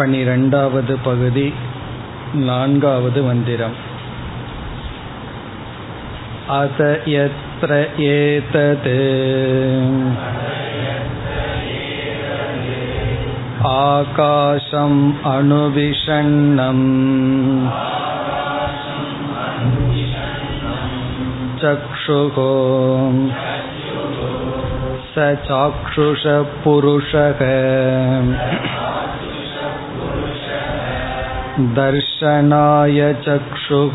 [0.00, 1.48] பனிரெண்டாவது பகுதி
[2.48, 3.76] நான்காவது மந்திரம்
[6.56, 6.80] अत
[7.12, 7.70] यत्र
[8.08, 8.86] एतत्
[13.70, 15.00] आकाशम्
[15.32, 16.86] अनुविषण्णम्
[21.62, 22.38] चक्षुः
[25.10, 27.42] स चाक्षुषपुरुषः
[31.76, 33.94] दर्शनाय चक्षुः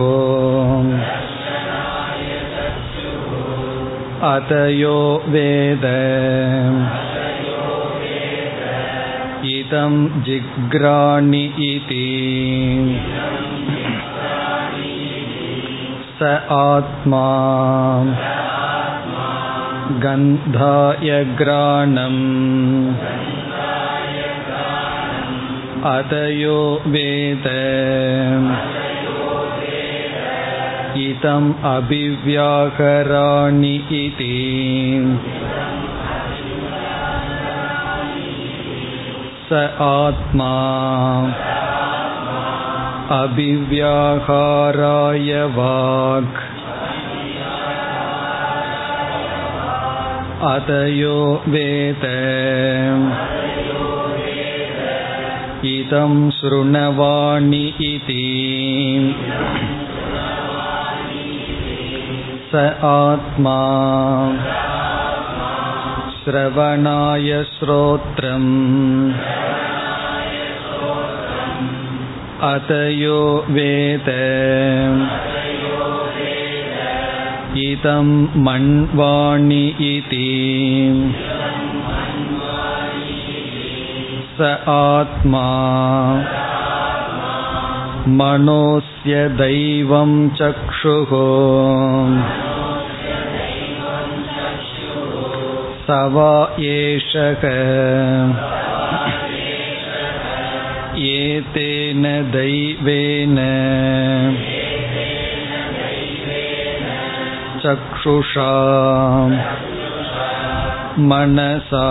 [4.30, 4.98] अतयो
[5.34, 5.86] वेद
[9.52, 9.94] इदं
[10.26, 12.10] जिग्राणि इति
[16.18, 17.26] स आत्मा
[20.04, 22.22] गन्धाय ग्राणम्
[25.90, 26.55] अतयो
[26.94, 27.46] वेद
[31.04, 34.35] इदम् अभिव्याकराणि इति
[39.49, 40.52] स आत्मा
[43.21, 46.38] अभिव्याहाराय वाक्
[50.52, 51.18] अतयो
[51.55, 52.05] वेद
[55.74, 58.24] इदं शृणवाणि इति
[62.52, 63.60] स आत्मा
[66.24, 68.50] श्रवणाय श्रोत्रम्
[72.50, 73.22] अतयो
[73.56, 74.09] वेद
[77.66, 78.09] इदं
[78.46, 80.28] मण्वाणि इति
[84.35, 85.41] स आत्मा
[88.19, 91.12] मनोस्य दैवं चक्षुः
[95.85, 96.34] स वा
[96.72, 97.45] एषः
[101.12, 102.03] एतेन
[102.35, 103.38] दैवेन
[107.63, 108.51] चक्षुषा
[111.09, 111.88] मनसा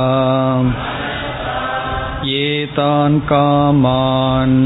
[2.41, 4.59] एतान् कामान्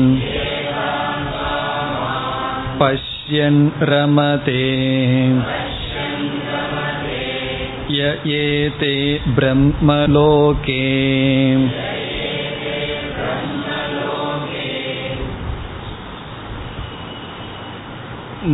[2.80, 4.62] पश्यन् रमते
[7.90, 8.12] य
[8.42, 8.94] एते
[9.36, 10.82] ब्रह्मलोके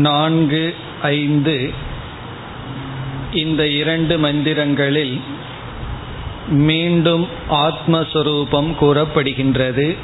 [0.05, 0.65] நான்கு
[1.03, 1.55] ஐந்து
[3.33, 5.15] இந்த இரண்டு மந்திரங்களில்
[6.48, 9.96] மீண்டும் ஆத்மஸ்வரூபம் கூறப்படுகின்றது.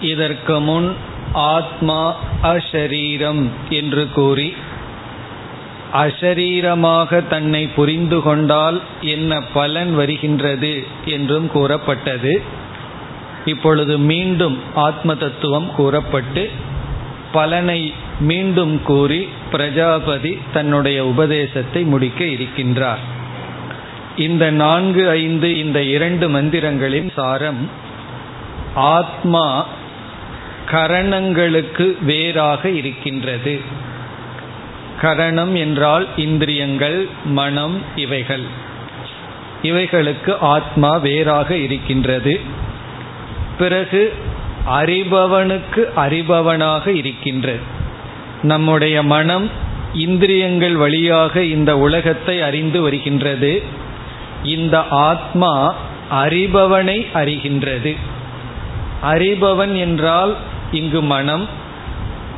[0.00, 0.96] இதற்கு முன்
[1.32, 4.54] ஆத்மா அஷரீரம் என்று கூறி
[5.92, 12.42] அஷரீரமாக தன்னை புரிந்து கொண்டால் என்ன பலன் வருகின்றது என்றும் கூறப்பட்டது.
[13.44, 16.50] இப்பொழுது மீண்டும் ஆத்ம தத்துவம் கூறப்பட்டு
[17.32, 23.18] பலனை மீண்டும் கூறி பிரஜாபதி தன்னுடைய உபதேசத்தை முடிக்க இருக்கின்றார்.
[24.16, 27.70] இந்த நான்கு ஐந்து இந்த இரண்டு மந்திரங்களின் சாரம்
[28.74, 29.66] ஆத்மா
[30.70, 33.60] கரணங்களுக்கு வேறாக இருக்கின்றது.
[35.00, 38.42] கரணம் என்றால் இந்திரியங்கள் மனம் இவைகள்.
[39.62, 42.40] இவைகளுக்கு ஆத்மா வேறாக இருக்கின்றது.
[43.58, 44.12] பிறகு
[44.70, 47.58] அறிபவனுக்கு அறிபவனாக இருக்கின்றது.
[48.42, 49.50] நம்முடைய மனம்
[49.94, 53.62] இந்திரியங்கள் வழியாக இந்த உலகத்தை அறிந்து வருகின்றது.
[54.42, 55.74] இந்த ஆத்மா
[56.10, 57.96] அறிபவனை அறிகின்றது.
[59.02, 60.36] அறிபவன் என்றால்
[60.72, 61.48] இங்கு மனம்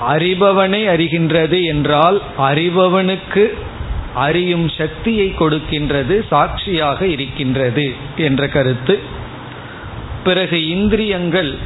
[0.09, 3.55] அறிபவனை அறிகின்றது என்றால் அறிபவனுக்கு
[4.15, 8.99] அறியும் சக்தியை கொடுக்கின்றது சாட்சியாக இருக்கின்றது என்ற கருத்து.
[10.25, 11.59] பிறகு இந்திரியங்கள்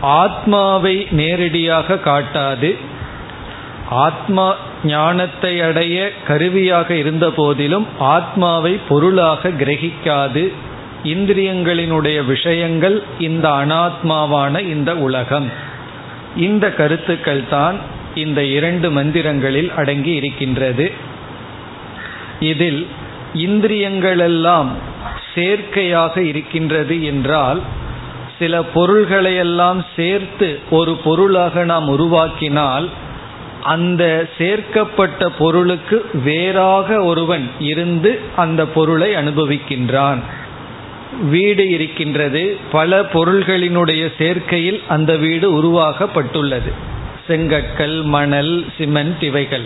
[0.00, 2.76] ஆத்மாவை நேரடியாக காட்டாது.
[3.90, 10.52] ஆத்மா ஞானத்தை அடைய கருவியாக இருந்த போதிலும் ஆத்மாவை பொருளாக கிரகிக்காது.
[11.04, 15.52] இந்திரியங்களினுடைய விஷயங்கள் இந்த அனாத்மாவான இந்த உலகம்.
[16.36, 17.76] இந்த கருத்துக்கள் தான்
[18.14, 20.92] இந்த இரண்டு மந்திரங்களில் அடங்கி இருக்கின்றது.
[22.40, 22.86] இதில்
[23.34, 24.68] இந்திரியங்களெல்லாம்
[25.34, 27.62] சேர்க்கையாக இருக்கின்றது என்றால்
[28.38, 32.88] சில பொருள்களையெல்லாம் சேர்த்து ஒரு பொருளாக நாம் உருவாக்கினால்
[33.62, 40.18] அந்த சேர்க்கப்பட்ட பொருளுக்கு வேறாக ஒருவன் இருந்து அந்த பொருளை அனுபவிக்கின்றான்.
[41.30, 42.56] வீடு இருக்கின்றது.
[42.72, 46.72] பல பொருள்களினுடைய சேர்க்கையில் அந்த வீடு உருவாக்கப்பட்டுள்ளது
[47.28, 49.64] செங்கற்கள் மணல் சிமெண்ட் இவைகள்.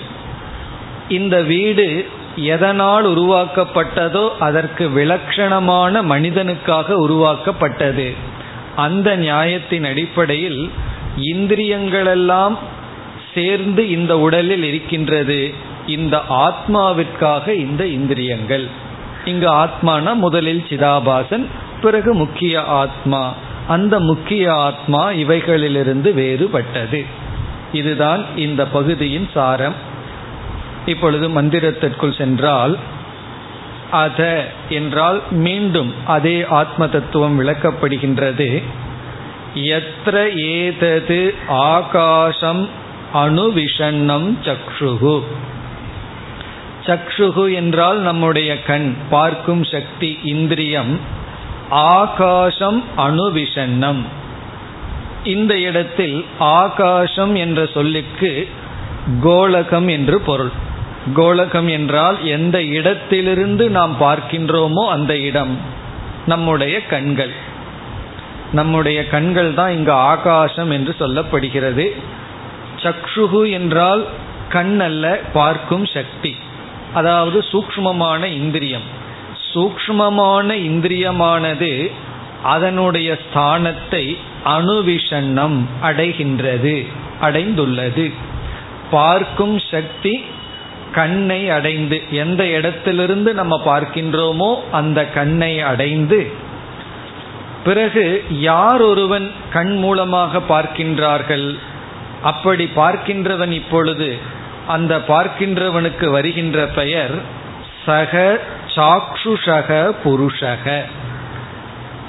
[1.09, 2.07] இந்த வீடு
[2.37, 8.15] எதனால் உருவாக்கப்பட்டதோ அதற்கு விலட்சணமான மனிதனுக்காக உருவாக்கப்பட்டது.
[8.77, 10.71] அந்த நியாயத்தின் அடிப்படையில்
[11.21, 12.59] இந்திரியங்களெல்லாம்
[13.35, 15.53] சேர்ந்து இந்த உடலில் இருக்கின்றது.
[15.87, 18.69] இந்த ஆத்மாவிற்காக இந்த இந்திரியங்கள்.
[19.25, 21.47] இங்கு ஆத்மானா முதலில் சிதாபாசன்
[21.83, 23.35] பிறகு முக்கிய ஆத்மா.
[23.69, 27.05] அந்த முக்கிய ஆத்மா இவைகளிலிருந்து வேறுபட்டது.
[27.73, 29.75] இதுதான் இந்த பகுதியின் சாரம்.
[30.87, 32.79] இப்பொழுது மந்திரத்திற்குள் சென்றால்
[33.91, 38.63] அத என்றால் மீண்டும் அதே ஆத்ம தத்துவம் விளக்கப்படுகின்றது.
[39.55, 42.69] எத்திர ஏதது ஆகாசம்
[43.15, 45.23] அணுவிஷன்னம் சக்ஷுகு.
[46.87, 51.01] சக்ஷுகு என்றால் நம்முடைய கண் பார்க்கும் சக்தி இந்திரியம்.
[51.71, 54.03] ஆகாசம் அணுவிஷன்னம்
[55.25, 58.49] இந்த இடத்தில் ஆகாசம் என்ற சொல்லுக்கு
[59.23, 60.53] கோலகம் என்று பொருள்.
[61.15, 65.59] கோலகம் என்றால் எந்த இடத்திலிருந்து நாம் பார்க்கின்றோமோ அந்த இடம்
[66.27, 67.33] நம்முடைய கண்கள்.
[68.53, 71.87] நம்முடைய கண்கள் தான் இங்கு ஆகாசம் என்று சொல்லப்படுகிறது.
[72.83, 74.03] சக்ஷுகு என்றால்
[74.49, 76.33] கண் அல்ல பார்க்கும் சக்தி.
[76.95, 78.87] அதாவது சூக்மமான இந்திரியம்.
[79.53, 81.91] சூக்மமான இந்திரியமானது
[82.43, 84.05] அதனுடைய ஸ்தானத்தை
[84.45, 86.77] அணுவிஷன்னம் அடைகின்றது
[87.21, 88.07] அடைந்துள்ளது.
[88.91, 90.15] பார்க்கும் சக்தி
[90.93, 96.19] கண்ணை அடைந்து எந்த இடத்திலிருந்து நம்ம பார்க்கின்றோமோ அந்த கண்ணை அடைந்து
[97.65, 98.05] பிறகு
[98.41, 101.47] யார் ஒருவன் கண் மூலமாக பார்க்கின்றார்கள்?
[102.23, 104.19] அப்படி பார்க்கின்றவன் இப்பொழுது
[104.67, 107.15] அந்த பார்க்கின்றவனுக்கு வருகின்ற பெயர்
[107.87, 108.41] சக
[108.75, 110.83] சாக்ஷுஷக புருஷக.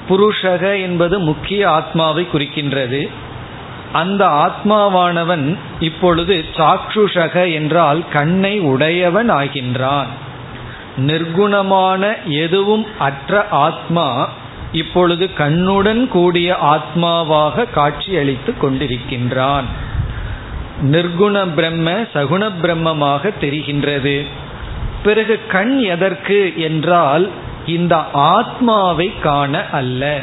[0.08, 3.08] புருஷக என்பது முக்கிய ஆத்மாவை குறிக்கின்றது.
[3.92, 10.06] அந்த ஆத்மாவானவன் இப்பொழுது சாக்ஷுஷக என்றால் கண்ணை உடையவன் ஆகின்றான்.
[10.96, 14.28] நிர்குணமான எதுவும் அற்ற ஆத்மா
[14.72, 19.64] இப்பொழுது கண்ணுடன் கூடிய ஆத்மாவாக காட்சியளித்து கொண்டிருக்கின்றான்.
[20.90, 24.24] நிர்குண பிரம்ம சகுண பிரம்மமாக தெரிகின்றது.
[25.02, 27.30] பிறகு கண் எதற்கு என்றால்
[27.66, 30.20] இந்த ஆத்மாவை காண அல்ல.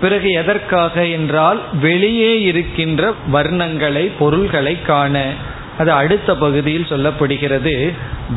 [0.00, 5.32] பிறகு எதற்காக என்றால் வெளியே இருக்கின்ற வர்ணங்களை பொருள்களை காண.
[5.78, 7.92] அது அடுத்த பகுதியில் சொல்லப்படுகிறது.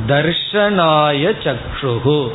[0.08, 2.32] தர்ஷனாய சக்ஷுகு.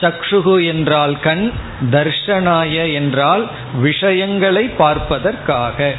[0.00, 1.52] சக்ஷுகு என்றால் கண்
[1.90, 3.46] தர்ஷனாய என்றால்
[3.80, 5.94] விஷயங்களை பார்ப்பதற்காக.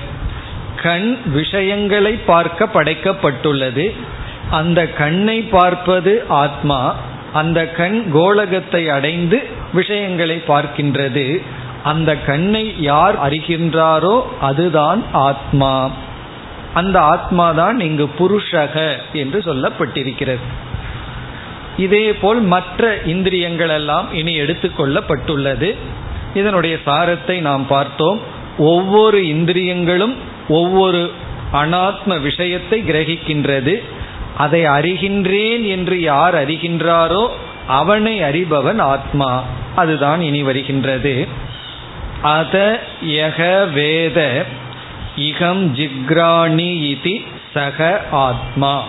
[0.84, 3.96] கண் விஷயங்களை பார்க்க படைக்கப்பட்டுள்ளது.
[4.52, 6.96] அந்த கண்ணை பார்ப்பது ஆத்மா.
[7.34, 9.44] அந்த கண் கோலகத்தை அடைந்து
[9.74, 11.42] விஷயங்களை பார்க்கின்றது.
[11.84, 15.92] அந்த கண்ணை யார் அறிகின்றாரோ அதுதான் ஆத்மா.
[16.74, 20.46] அந்த ஆத்மா தான் இங்கு புருஷக என்று சொல்லப்பட்டிருக்கிறது.
[21.78, 25.76] இதே போல் மற்ற இந்திரியங்கள் எல்லாம் இனி எடுத்துக்கொள்ளப்பட்டுள்ளது
[26.34, 28.20] இதனுடைய சாரத்தை நாம் பார்த்தோம்.
[28.58, 30.16] ஒவ்வொரு இந்திரியங்களும்
[30.48, 31.12] ஒவ்வொரு
[31.54, 33.82] அனாத்ம விஷயத்தை கிரகிக்கின்றது.
[34.38, 37.28] அதை அறிகின்றேன் என்று யார் அறிகின்றாரோ
[37.68, 39.44] அவனை அறிபவன் ஆத்மா.
[39.76, 41.28] அதுதான் இனி வருகின்றது.
[42.22, 44.46] அத யக வேத
[45.18, 48.84] இகம் ஜிக்ராணி இதி சக ஆத்மா.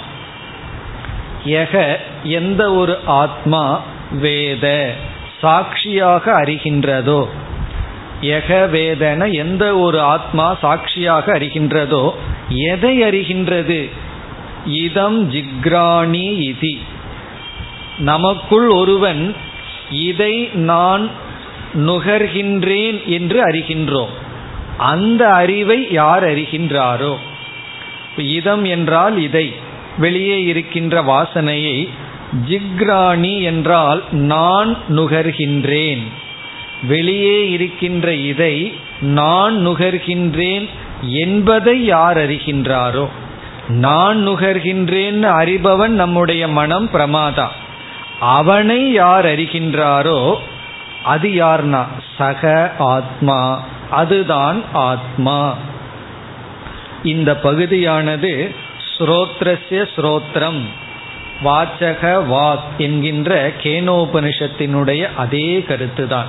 [1.47, 3.81] யக எந்த ஒரு ஆத்மா
[4.13, 4.95] வேத
[5.41, 7.29] சாட்சியாக அறிகின்றதோ
[8.21, 12.11] யக வேதன எந்த ஒரு ஆத்மா சாட்சியாக அறிகின்றதோ
[12.49, 13.91] எதை அறிகின்றது?
[14.67, 16.79] இதம் ஜிக்ராணி இதி.
[17.99, 19.35] நமக்குள் ஒருவன்
[19.91, 21.11] இதை நான்
[21.75, 24.15] நுகர்கின்றேன் என்று அறிகின்றோம்.
[24.79, 27.17] அந்த அறிவை யார் அறிகின்றாரோ?
[28.17, 29.55] இதம் என்றால் இதை.
[29.99, 31.89] வெளியே இருக்கின்ற வாசனையை
[32.49, 36.03] ஜிக்ராணி என்றால் நான் நுகர்கின்றேன்.
[36.83, 40.69] வெளியே இருக்கின்ற இதை நான் நுகர்கின்றேன்
[41.03, 43.09] என்பதை யார் அறிகின்றாரோ?
[43.69, 47.47] நான் நுகர்கின்றேன் அறிபவன் நம்முடைய மனம் பிரமாதா.
[48.21, 50.37] அவனை யார் அறிகின்றாரோ
[51.05, 51.87] அது யார்னா?
[52.19, 53.65] சக ஆத்மா.
[53.91, 55.55] அதுதான் ஆத்மா.
[57.05, 58.55] இந்த பகுதியானது
[58.99, 60.61] ஸ்ரோத்ரஸ்ய ஸ்ரோத்ரம்.
[61.45, 66.27] வாச்சக வாக் என்கின்ற கேனோபனிஷத்தினுடைய அதே கருத்துதான்.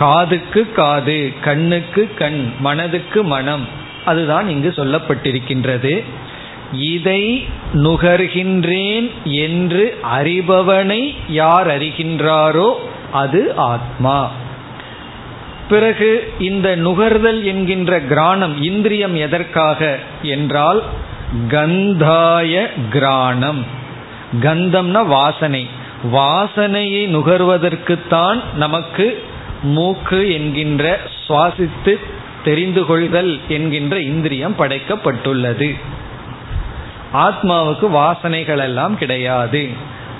[0.00, 3.64] காதுக்கு காது கண்ணுக்கு கண் மனதுக்கு மனம்.
[4.04, 6.04] அதுதான் இங்கு சொல்லப்பட்டிருக்கின்றது.
[6.72, 9.84] இதை நுகர்கின்றேன் என்று
[10.18, 12.68] அறிபவனை யார் அறிகின்றாரோ
[13.12, 14.18] அது ஆத்மா.
[15.68, 20.82] பிறகு இந்த நுகர்தல் என்கின்ற கிராணம் இந்திரியம் எதற்காக என்றால்
[21.48, 23.64] கந்தாய கிராணம்.
[24.40, 25.68] கந்தம்னா வாசனை.
[26.12, 29.06] வாசனையை நுகர்வதற்குத்தான் நமக்கு
[29.62, 31.98] மூக்கு என்கின்ற சுவாசித்து
[32.44, 35.74] தெரிந்து கொள்தல் என்கின்ற இந்திரியம் படைக்கப்பட்டுள்ளது.
[37.12, 39.68] ஆத்மாவுக்கு வாசனைகள் எல்லாம் கிடையாது.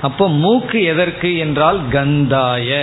[0.03, 2.83] அப்போ மூக்கு எதற்கு என்றால் கந்தாய.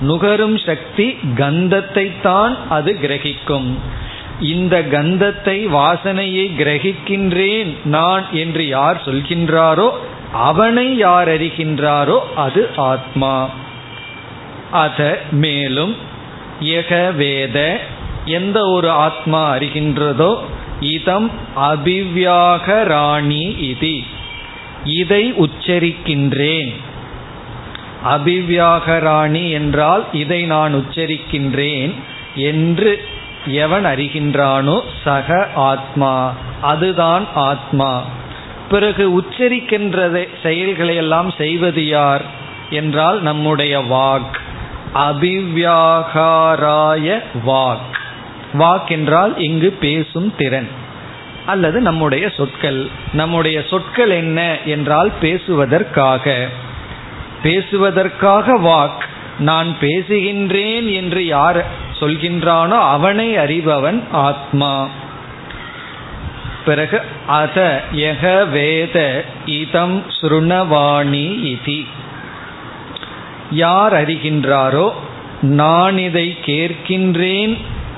[0.00, 3.74] நுகரும் சக்தி கந்தத்தை தான் அது கிரகிக்கும்.
[4.40, 9.90] இந்த கந்தத்தை வாசனையை கிரகிக்கின்றேன் நான் என்று யார் சொல்கின்றாரோ
[10.32, 13.48] அவனை யார் அறிகின்றாரோ அது ஆத்மா.
[14.74, 15.96] அத மேலும்
[16.60, 17.80] எக வேத
[18.24, 20.36] எந்த ஒரு ஆத்மா அறிகின்றதோ
[20.80, 23.98] இதம் அபிவியாகராணி இதி.
[24.84, 26.72] இதை உச்சரிக்கின்றேன்.
[28.04, 31.94] அபிவியாகராணி என்றால் இதை நான் உச்சரிக்கின்றேன்
[32.34, 33.04] என்று
[33.46, 38.02] எவன் அறிகின்றானோ சக ஆத்மா அதுதான் ஆத்மா.
[38.70, 42.24] பிறகு உச்சரிக்கின்ற செயல்களை எல்லாம் செய்வது யார்?
[42.70, 44.42] என்றால் நம்முடைய வாக்.
[44.94, 47.98] அபிவியாகாராய வாக்.
[48.52, 50.68] வாக் என்றால் இங்கு பேசும் திறன்.
[51.46, 52.86] அல்லது நம்முடைய சொற்கள்.
[53.12, 56.48] நம்முடைய சொற்கள் என்ன என்றால் பேசுவதற்காக.
[57.42, 59.02] பேசுவதற்காக வாக்.
[59.38, 61.64] நான் பேசுகின்றேன் என்று யார்
[62.00, 64.88] சொல்கின்றானோ அவனை அறிபவன் ஆத்மா.
[66.64, 71.86] பிறகு அத எக வேத இதம் சுருணவாணி இதி.
[73.54, 74.92] யார் அறிகின்றாரோ
[75.42, 77.54] நான் இதை கேட்கின்றேன்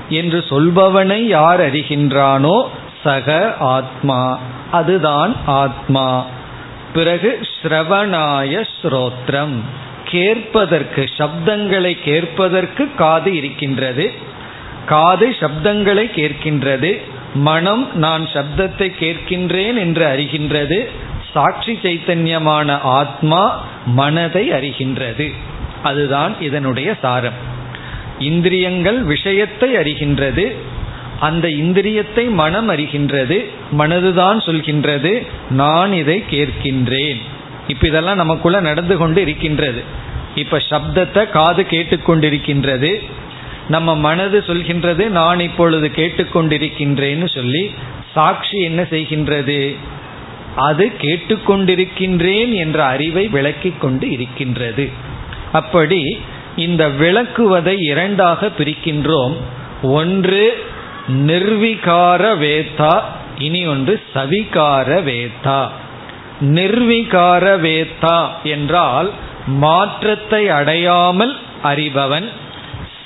[0.09, 2.57] என்று சொல்பவனை யார் அறிகின்றானோ
[3.03, 4.39] சக ஆத்மா.
[4.71, 6.25] அதுதான் ஆத்மா.
[6.93, 9.57] பிறகு ஸ்ரவணாய ஸ்ரோத்ரம்.
[10.03, 14.11] கேட்பதற்கு சப்தங்களை கேட்பதற்கு காது இருக்கின்றது.
[14.85, 17.01] காது சப்தங்களை கேட்கின்றது.
[17.33, 20.79] மனம் நான் சப்தத்தை கேட்கின்றேன் என்று அறிகின்றது.
[21.37, 25.33] சாட்சி சைத்தன்யமான ஆத்மா மனதை அறிகின்றது.
[25.83, 27.37] அதுதான் இதனுடைய சாரம்.
[28.19, 30.45] இந்திரியங்கள் விஷயத்தை அறிகின்றது.
[31.19, 33.37] அந்த இந்திரியத்தை மனம் அறிகின்றது.
[33.77, 35.27] மனதுதான் சொல்கின்றது.
[35.49, 37.21] நான் இதை கேட்கின்றேன்.
[37.67, 39.83] இப்ப இதெல்லாம் நமக்குள்ள நடந்து கொண்டு இருக்கின்றது.
[40.35, 43.03] இப்ப சப்தத்தை காது கேட்டுக்கொண்டிருக்கின்றது
[43.67, 47.73] நம்ம மனது சொல்கின்றது நான் இப்பொழுது கேட்டுக்கொண்டிருக்கின்றேன்னு சொல்லி
[48.13, 49.75] சாட்சி என்ன செய்கின்றது?
[50.57, 54.85] அது கேட்டுக்கொண்டிருக்கின்றேன் என்ற அறிவை விளக்கி கொண்டு இருக்கின்றது.
[55.51, 56.01] அப்படி
[56.55, 59.35] இந்த விளக்குவதை இரண்டாக பிரிக்கின்றோம்.
[59.81, 60.45] ஒன்று
[61.27, 62.93] நிர்விகார வேத்தா
[63.39, 65.59] இனி ஒன்று சவிகார வேத்தா
[66.57, 68.17] நிர்விகார வேத்தா
[68.53, 69.09] என்றால்
[69.47, 71.33] மாற்றத்தை அடையாமல்
[71.63, 72.27] அறிபவன்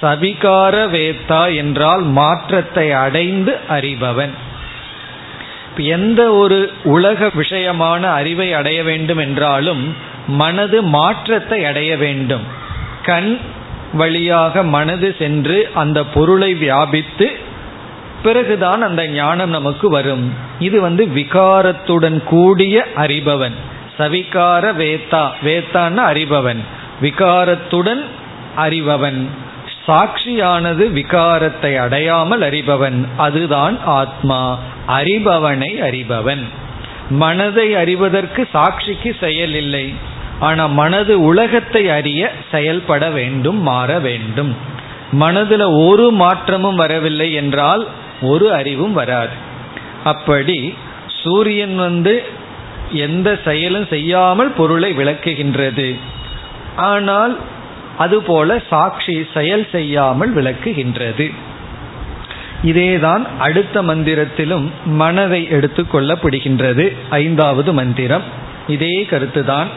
[0.01, 4.33] சவிகார வேத்தா என்றால் மாற்றத்தை அடைந்து அறிபவன்.
[5.77, 9.95] எந்த ஒரு உலக விஷயமான அறிவை அடைய வேண்டும் என்றாலும்
[10.27, 12.41] மனது மாற்றத்தை அடைய வேண்டும்.
[13.03, 13.37] கண்
[13.93, 17.31] வழியாக மனது சென்று அந்த பொருளை வியாபித்து
[18.23, 20.33] பிறகுதான் அந்த ஞானம் நமக்கு வரும்.
[20.59, 23.53] இது வந்து விகாரத்துடன் கூடிய அறிபவன்.
[23.99, 25.29] சவிகார வேத்தா.
[25.43, 26.57] வேத்தான்னு அறிபவன்.
[27.01, 28.03] விகாரத்துடன்
[28.57, 29.27] அறிபவன்.
[29.87, 34.59] சாட்சியானது விகாரத்தை அடையாமல் அறிபவன் அதுதான் ஆத்மா.
[34.87, 36.43] அறிபவனை அறிபவன்.
[37.09, 39.93] மனதை அறிவதற்கு சாட்சிக்கு செயல் இல்லை
[40.39, 44.55] ஆனா மனது உலகத்தை அறிய செயல்பட வேண்டும் மாற வேண்டும்.
[45.11, 47.87] மனதில் ஒரு மாற்றமும் வரவில்லை என்றால்
[48.21, 49.35] ஒரு அறிவும் வராது.
[50.03, 50.73] அப்படி
[51.21, 52.23] சூரியன் வந்து
[52.91, 55.99] எந்த செயலும் செய்யாமல் பொருளை விளக்குகின்றது.
[56.75, 57.33] ஆனால்
[58.01, 61.33] அதுபோல சாட்சி செயல் செய்யாமல் விளக்குகின்றது.
[62.63, 68.23] இதேதான் அடுத்த மந்திரத்திலும் மனதை எடுத்துக்கொள்ளப்படுகின்றது ஐந்தாவது மந்திரம்.
[68.67, 69.69] இதே கருத்துதான்.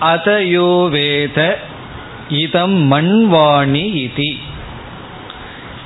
[0.00, 1.58] அதயோ வேத
[2.28, 4.32] இதம் மண்வாணி இதி.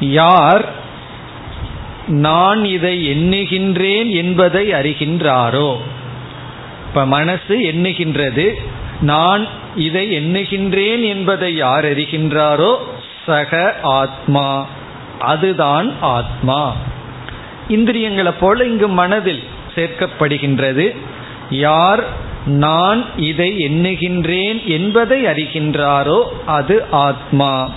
[0.00, 0.64] யார்
[2.06, 5.76] நான் இதை எண்ணுகின்றேன் என்பதை அறிகின்றாரோ?
[6.88, 8.46] இப்ப மனசு எண்ணுகின்றது.
[9.00, 9.46] நான்
[9.76, 12.76] இதை எண்ணுகின்றேன் என்பதை யார் அறிகின்றாரோ
[13.26, 14.66] சக ஆத்மா.
[15.18, 16.76] அதுதான் ஆத்மா.
[17.68, 19.42] இந்திரியங்களை போல இங்கு மனதில்
[19.74, 20.96] சேர்க்கப்படுகின்றது.
[21.50, 22.04] யார்
[22.46, 27.70] நான் இதை எண்ணுகின்றேன் என்பதை அறிகின்றாரோ அது ஆத்மா.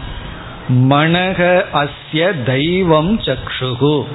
[0.70, 4.06] மனக அஸ்ய தெய்வம் சக்ஷுகு.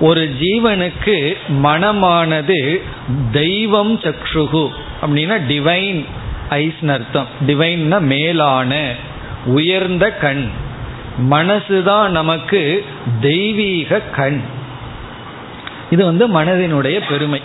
[0.00, 2.82] ஒரு ஜீவனுக்கு மனமானது
[3.32, 4.68] தெய்வம் சக்ஷுகு.
[5.02, 6.04] அப்படின்னா டிவைன்
[6.50, 7.26] ஐஸ்னு அர்த்தம்.
[7.46, 8.94] டிவைன்னா மேலான
[9.44, 10.48] உயர்ந்த கண்.
[11.30, 12.84] மனசுதான் நமக்கு
[13.20, 14.40] தெய்வீக கண்.
[15.90, 17.42] இது வந்து மனதினுடைய பெருமை.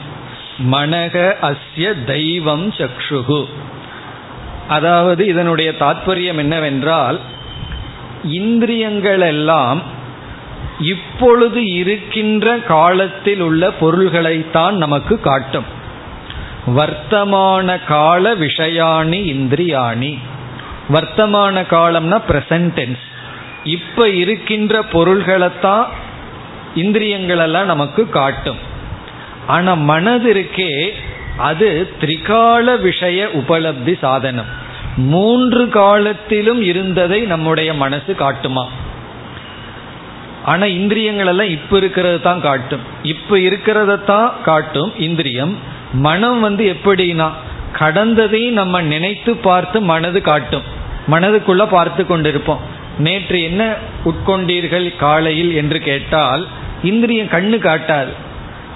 [0.71, 3.45] மனக அஸ்ய தெய்வம் சக்ஷுகு.
[4.67, 7.19] அதாவது இதனுடைய தாத்பரியம் என்னவென்றால்
[8.23, 9.81] இந்திரியங்கள் எல்லாம்
[10.79, 15.81] இப்பொழுது இருக்கின்ற காலத்தில் உள்ள பொருள்களைத்தான் நமக்கு காட்டும்.
[16.67, 20.17] வர்த்தமான கால விஷயாணி இந்திரியாணி.
[20.89, 23.03] வர்த்தமான காலம்னா பிரசன்டென்ஸ்
[23.63, 25.85] இப்ப இருக்கின்ற பொருள்களைத்தான்
[26.75, 28.57] இந்திரியங்களெல்லாம் நமக்கு காட்டும்.
[29.47, 30.89] ஆனா மனது இருக்கே
[31.37, 34.45] அது திரிகால விஷய உபலப்தி சாதனம்.
[34.95, 38.67] மூன்று காலத்திலும் இருந்ததை நம்முடைய மனசு காட்டுமா?
[40.45, 42.79] ஆனா இந்திரியங்கள் எல்லாம் இப்ப இருக்கிறது தான் காட்டும்.
[43.03, 45.71] இப்ப இருக்கிறத தான் காட்டும் இந்திரியம்.
[45.93, 47.29] மனம் வந்து எப்படின்னா
[47.79, 50.61] கடந்ததையும் நம்ம நினைத்து பார்த்து மனது காட்டும்.
[51.11, 52.57] மனதுக்குள்ள பார்த்து கொண்டிருப்போம்.
[52.99, 53.73] நேற்று என்ன
[54.05, 56.47] உட்கொண்டீர்கள் காலையில் என்று கேட்டால்
[56.83, 58.13] இந்திரியம் கண்ணு காட்டாது.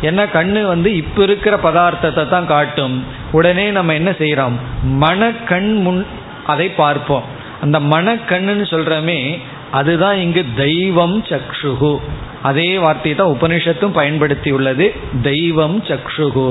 [0.02, 3.04] ஏன்னா கண்ணு வந்து இப்ப இருக்கிற பதார்த்தத்தை தான் காட்டும்.
[3.32, 6.06] உடனே நம்ம என்ன செய்யறோம் மனக்கண் முன்
[6.46, 7.24] அதை பார்ப்போம்.
[7.62, 9.40] அந்த மனக்கண்ணுன்னு சொல்றமே
[9.72, 12.00] அதுதான் இங்கு தெய்வம் சக்ஷுகு.
[12.50, 14.86] அதே வார்த்தை தான் உபனிஷத்தும் பயன்படுத்தி உள்ளது
[15.30, 16.50] தெய்வம் சக்ஷுகு.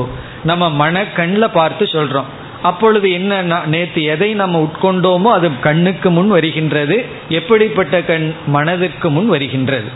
[0.50, 2.30] நம்ம மனக்கண்ணில் பார்த்து சொல்றோம்.
[2.62, 6.96] அப்பொழுது என்ன நேற்று எதை நம்ம உட்கொண்டோமோ அது கண்ணுக்கு முன் வருகின்றது.
[7.38, 8.26] எப்படிப்பட்ட கண்?
[8.56, 9.90] மனதிற்கு முன் வருகின்றது.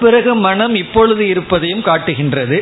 [0.00, 2.58] பிறகு மனம் இப்பொழுது இருப்பதையும் காட்டுகின்றது.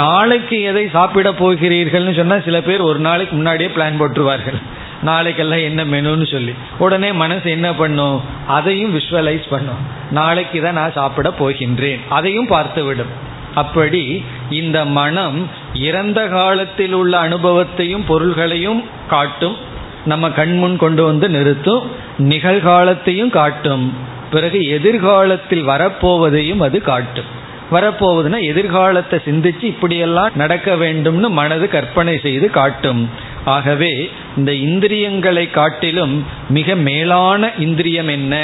[0.00, 4.58] நாளைக்கு எதை சாப்பிட போகிறீர்கள்னு சொன்னால் சில பேர் ஒரு நாளைக்கு முன்னாடியே பிளான் போட்டுருவார்கள்.
[5.04, 6.54] நாளைக்கெல்லாம் என்ன மெனுன்னு சொல்லி.
[6.78, 8.22] உடனே மனசு என்ன பண்ணும்?
[8.46, 9.78] அதையும் விஷுவலைஸ் பண்ணும்.
[10.10, 12.00] நாளைக்கு தான் நான் சாப்பிட போகின்றேன்.
[12.08, 13.34] அதையும் பார்த்து விடும்.
[13.54, 19.56] அப்படி இந்த மனம் இறந்த காலத்தில் உள்ள அனுபவத்தையும் பொருள்களையும் காட்டும்.
[20.04, 21.90] நம்ம கண்முன் கொண்டு வந்து நிறுத்தும்.
[22.18, 23.94] நிகழ்காலத்தையும் காட்டும்.
[24.30, 27.34] பிறகு எதிர்காலத்தில் வரப்போவதையும் அது காட்டும்.
[27.72, 33.10] வரப்போவதுன்னா எதிர்காலத்தை சிந்திச்சு இப்படியெல்லாம் நடக்க வேண்டும்னு மனது கற்பனை செய்து காட்டும்.
[33.46, 38.34] ஆகவே இந்த இந்திரியங்களை காட்டிலும் மிக மேலான இந்திரியம் என்ன?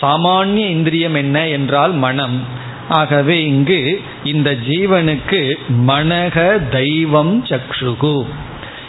[0.00, 2.42] சாமானிய இந்திரியம் என்ன என்றால் மனம்.
[2.88, 5.54] ஆகவே இங்கு இந்த ஜீவனுக்கு
[5.86, 8.26] மனக தெய்வம் சக்ஷுகு.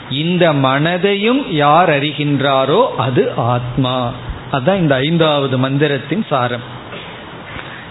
[0.09, 4.13] இந்த மனதையும் யார் அறிகின்றாரோ அது ஆத்மா.
[4.51, 6.65] அதுதான் இந்த ஐந்தாவது மந்திரத்தின் சாரம்.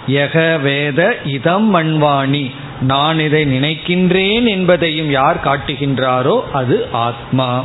[0.08, 2.50] யக வேத இதம் மண்வாணி.
[2.82, 7.64] நான் இதை நினைக்கின்றேன் என்பதையும் யார் காட்டுகின்றாரோ அது ஆத்மா.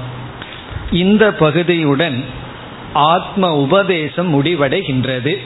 [0.92, 2.24] இந்த பகுதியுடன்
[2.94, 5.38] ஆத்ம உபதேசம் முடிவடைகின்றது.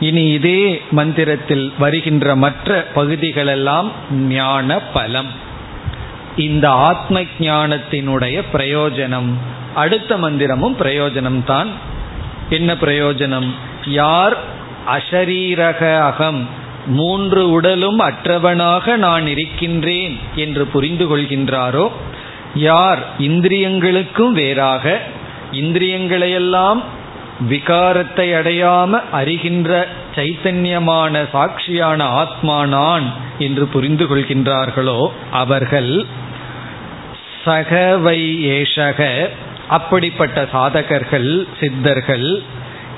[0.00, 5.30] இனி இதே மந்திரத்தில் வருகின்ற மற்ற பகுதிகளெல்லாம் ஞான பலம்.
[6.36, 9.30] இந்த ஆத்ம ஞானத்தினுடைய பிரயோஜனம்
[9.74, 11.66] அடுத்த மந்திரமும் பிரயோஜனம்தான்
[12.50, 13.48] என்ன பிரயோஜனம்?
[13.86, 14.36] யார்
[14.86, 16.48] அஷரீரக அகம்
[16.86, 21.90] மூன்று உடலும் அற்றவனாக நான் இருக்கின்றேன் என்று புரிந்து கொள்கின்றாரோ?
[22.54, 25.00] யார் இந்திரியங்களுக்கும் வேறாக
[25.52, 26.82] இந்திரியங்களையெல்லாம்
[27.48, 36.06] விகாரத்தை அடையாம அறிகின்ற சைத்தன்யமான சாட்சியான ஆத்மா நான் என்று புரிந்து கொள்கின்றார்களோ அவர்கள்
[37.44, 39.28] சகவை ஏஷக
[39.68, 42.42] அப்படிப்பட்ட சாதகர்கள் சித்தர்கள்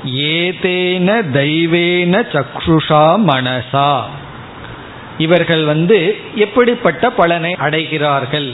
[0.06, 4.00] ஏதேன தெய்வேன சக்ஷுஷா மனசா.
[5.18, 8.52] இவர்கள் வந்து எப்படிப்பட்ட பலனை அடைகிறார்கள்?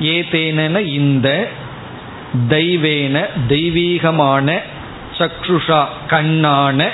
[0.00, 1.48] ஏதேன இந்த
[2.48, 4.60] தெய்வேன தெய்வீகமான
[5.18, 6.88] சக்ஷுஷா கண்ணான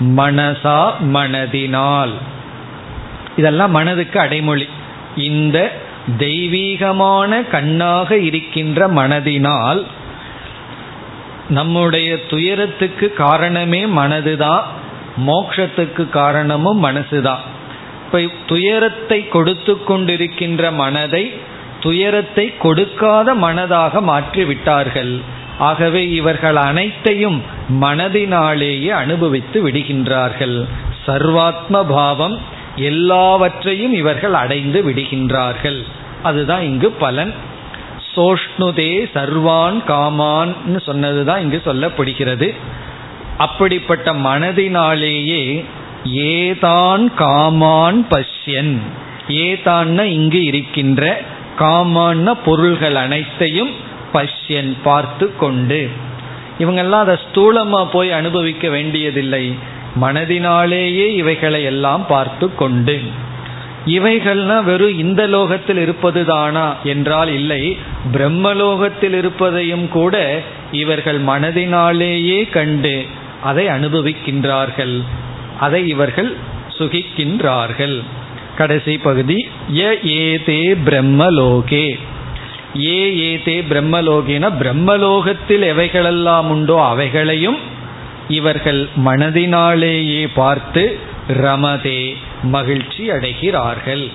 [0.00, 2.12] மனசா மனதினால்.
[3.36, 4.68] இதெல்லாம் மனதுக்கு அடைமொழி.
[5.16, 5.72] இந்த
[6.18, 9.84] தெய்வீகமான கண்ணாக இருக்கின்ற மனதினால்
[11.48, 14.62] நம்முடைய துயரத்துக்கு காரணமே மனதுதான்
[15.26, 17.42] மோக்ஷத்துக்கு காரணமும் மனசுதான்
[18.06, 21.32] இப்ப துயரத்தை கொடுத்து கொண்டிருக்கின்ற மனதை
[21.80, 30.64] துயரத்தை கொடுக்காத மனதாக மாற்றி விட்டார்கள் ஆகவே இவர்கள் அனைத்தையும் மனதினாலேயே அனுபவித்து விடுகின்றார்கள்.
[31.06, 32.38] சர்வாத்ம பாவம்
[32.76, 35.82] எல்லாவற்றையும் இவர்கள் அடைந்து விடுகின்றார்கள்.
[36.22, 37.34] அதுதான் இங்கு பலன்.
[38.16, 42.54] சோஷ்ணுதே சர்வான் காமான் சொன்னதுதான் இங்கு சொல்லப்படுகிறது.
[43.38, 45.64] அப்படிப்பட்ட மனதினாலேயே
[46.12, 48.78] ஏதான் காமான் பஷ்யன்.
[49.28, 51.22] ஏதான்னா இங்கு இருக்கின்ற
[51.58, 53.70] காமான்ன பொருள்கள் அனைத்தையும்
[54.12, 55.90] பஷ்யன் பார்த்து கொண்டு.
[56.58, 59.54] இவங்கெல்லாம் அதை ஸ்தூலமா போய் அனுபவிக்க வேண்டியதில்லை.
[60.00, 63.00] மனதினாலேயே இவைகளை எல்லாம் பார்த்து கொண்டு.
[63.86, 67.76] இவைகள்னா வெறும் இந்த லோகத்தில் இருப்பது தானா என்றால் இல்லை.
[68.12, 70.42] பிரம்மலோகத்தில் இருப்பதையும் கூட
[70.72, 73.06] இவர்கள் மனதினாலேயே கண்டு
[73.42, 75.00] அதை அனுபவிக்கின்றார்கள்.
[75.60, 76.36] அதை இவர்கள்
[76.78, 78.02] சுகிக்கின்றார்கள்.
[78.56, 81.98] கடைசி பகுதி ய ஏதே பிரம்மலோகே.
[82.80, 87.58] ஏ ஏதே பிரம்மலோகேன பிரம்மலோகத்தில் எவைகளெல்லாம் உண்டோ அவைகளையும்
[88.28, 94.10] இவர்கள் மனதினாலேயே பார்த்து ரமதே மகிழ்ச்சி அடைகிறார்கள்.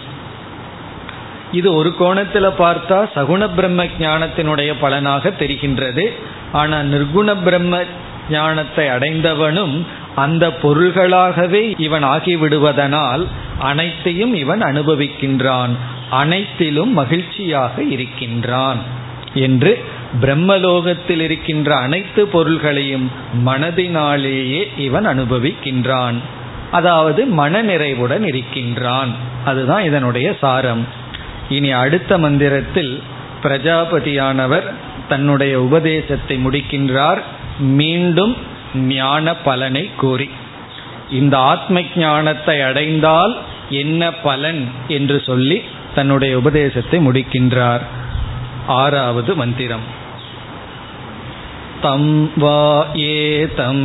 [1.52, 6.12] இது ஒரு கோணத்தில் பார்த்தா சகுண பிரம்ம ஞானத்தினுடைய பலனாக தெரிகின்றது.
[6.52, 7.84] ஆனால் நிர்குண பிரம்ம
[8.30, 13.26] ஞானத்தை அடைந்தவனும் அந்த பொருள்களாகவே இவன் ஆகிவிடுவதனால்
[13.60, 15.70] அனைத்தையும் இவன் அனுபவிக்கின்றான்.
[16.10, 18.78] அனைத்திலும் மகிழ்ச்சியாக இருக்கின்றான்
[19.34, 19.84] என்று
[20.22, 23.12] பிரம்மலோகத்தில் இருக்கின்ற அனைத்து பொருள்களையும்
[23.46, 26.16] மனதினாலேயே இவன் அனுபவிக்கின்றான்.
[26.72, 29.10] அதாவது மனநிறைவுடன் இருக்கின்றான்.
[29.46, 30.88] அதுதான் இதனுடைய சாரம்.
[31.50, 33.04] இனி அடுத்த மந்திரத்தில்
[33.44, 34.74] பிரஜாபதியானவர்
[35.10, 37.22] தன்னுடைய உபதேசத்தை முடிக்கின்றார்.
[37.60, 38.38] மீண்டும்
[38.76, 40.30] ஞான பலனை கூறி.
[41.12, 43.38] இந்த ஆத்ம ஞானத்தை அடைந்தால்
[43.70, 45.62] என்ன பலன் என்று சொல்லி
[45.96, 47.82] தன்னுடைய உபதேசத்தை முடிக்கின்றார்.
[48.68, 49.98] ஆறாவது மந்திரம்.
[51.84, 52.02] तं
[52.42, 52.62] वा
[53.02, 53.84] एतम्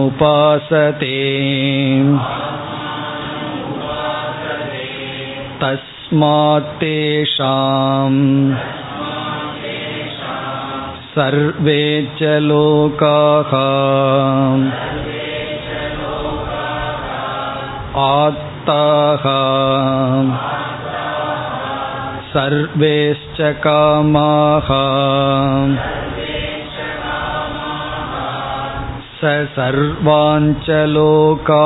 [5.63, 6.97] तस्मात्तेषाम्
[11.15, 11.85] सर्वे
[12.19, 13.53] च लोकाः
[18.06, 19.28] आत्ताः
[22.34, 24.70] सर्वेश्च कामाः
[29.22, 31.58] स सर्वाञ्च लोकानाप्नोति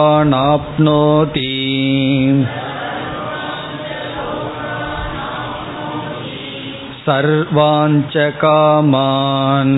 [7.08, 9.76] सर्वाञ्च कामान्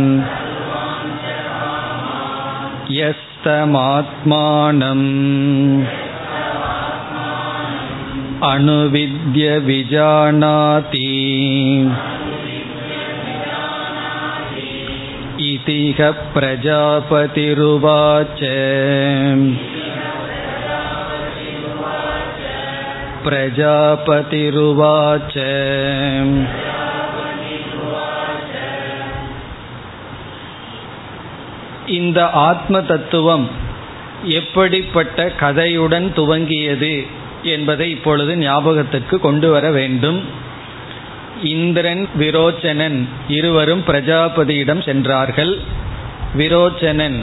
[2.97, 5.07] यस्तमात्मानम्
[8.43, 11.07] अनुविद्य विजानाति
[15.47, 18.39] इतिह प्रजापतिरुवाच
[23.99, 25.35] प्रजापतिरुवाच
[31.95, 33.49] இந்த ஆத்ம தத்துவம்
[34.31, 37.07] எப்படிப்பட்ட கதையுடன் துவங்கியது
[37.42, 40.24] என்பதை இப்பொழுது ஞாபகத்துக்கு கொண்டு வர வேண்டும்.
[41.42, 45.58] இந்திரன் விரோச்சனன் இருவரும் பிரஜாபதியிடம் சென்றார்கள்.
[46.36, 47.20] விரோச்சனன்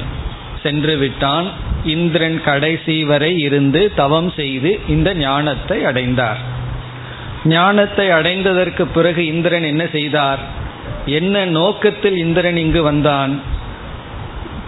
[0.63, 1.47] சென்று விட்டான்.
[1.83, 6.37] இந்திரன் கடைசி வரை இருந்து தவம் செய்து இந்த ஞானத்தை அடைந்தார்.
[7.45, 10.39] ஞானத்தை அடைந்ததற்கு பிறகு இந்திரன் என்ன செய்தார்?
[11.05, 13.41] என்ன நோக்கத்தில் இந்திரன் இங்கு வந்தான்?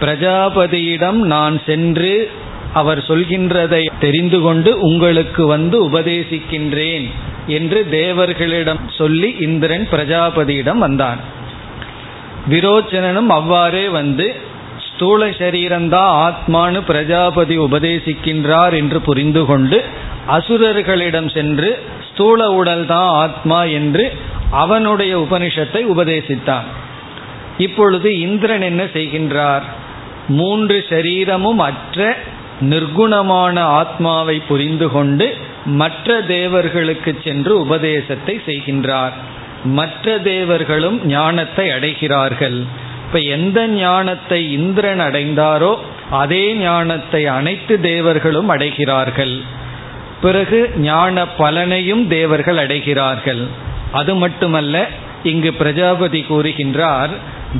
[0.00, 2.30] பிரஜாபதியிடம் நான் சென்று
[2.74, 7.06] அவர் சொல்கின்றதை தெரிந்து கொண்டு உங்களுக்கு வந்து உபதேசிக்கின்றேன்
[7.46, 11.20] என்று தேவர்களிடம் சொல்லி இந்திரன் பிரஜாபதியிடம் வந்தான்.
[12.50, 14.34] விரோச்சனனும் அவ்வாறே வந்து
[14.78, 19.82] ஸ்தூல சரீரம்தான் ஆத்மானு பிரஜாபதி உபதேசிக்கின்றார் என்று புரிந்து கொண்டு
[20.28, 21.78] அசுரர்களிடம் சென்று
[22.12, 24.12] ஸ்தூல உடல் தான் ஆத்மா என்று
[24.50, 26.66] அவனுடைய உபனிஷத்தை உபதேசித்தான்.
[27.58, 29.62] இப்பொழுது இந்திரன் என்ன செய்கின்றார்?
[30.28, 32.16] மூன்று சரீரமும் அற்ற
[32.60, 39.12] நிர்குணமான ஆத்மாவை புரிந்து கொண்டு மற்ற தேவர்களுக்கு சென்று உபதேசத்தை செய்கின்றார்.
[39.64, 42.62] மற்ற தேவர்களும் ஞானத்தை அடைகிறார்கள்.
[43.06, 45.76] இப்ப எந்த ஞானத்தை இந்திரன் அடைந்தாரோ
[46.10, 49.40] அதே ஞானத்தை அனைத்து தேவர்களும் அடைகிறார்கள்.
[50.20, 53.46] பிறகு ஞான பலனையும் தேவர்கள் அடைகிறார்கள்.
[53.92, 54.88] அது மட்டுமல்ல
[55.22, 57.10] இங்கு பிரஜாபதி கூறுகின்றார்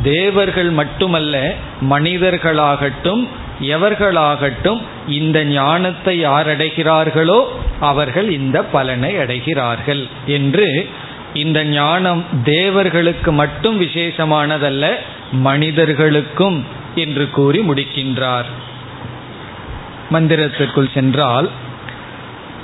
[0.03, 1.55] தேவர்கள் மட்டுமல்ல
[1.91, 3.29] மனிதர்களாகட்டும்
[3.61, 10.89] எவர்களாகட்டும் இந்த ஞானத்தை யார் அடைகிறார்களோ அவர்கள் இந்த பலனை அடைகிறார்கள் என்று
[11.35, 14.91] இந்த ஞானம் தேவர்களுக்கு மட்டும் விசேஷமானதல்ல
[15.33, 18.45] மனிதர்களுக்கும் என்று கூறி முடிக்கின்றார்.
[20.11, 21.51] மந்திரத்திற்குள் சென்றால்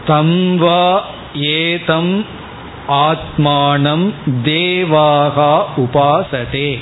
[0.06, 2.26] தம் வா ஏதம்
[2.88, 6.78] ஆத்மானம் தேவாகா உபாசதே.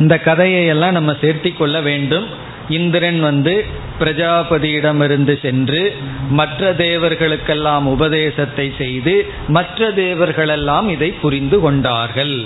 [0.00, 2.26] இந்த கதையை எல்லாம் நம்ம சேர்த்தி கொள்ள வேண்டும்.
[2.68, 3.66] இந்திரன் வந்து
[4.00, 5.96] பிரஜாபதியிடமிருந்து சென்று
[6.30, 12.36] மற்ற தேவர்களுக்கெல்லாம் உபதேசத்தை செய்து மற்ற தேவர்களெல்லாம் இதை புரிந்து கொண்டார்கள்.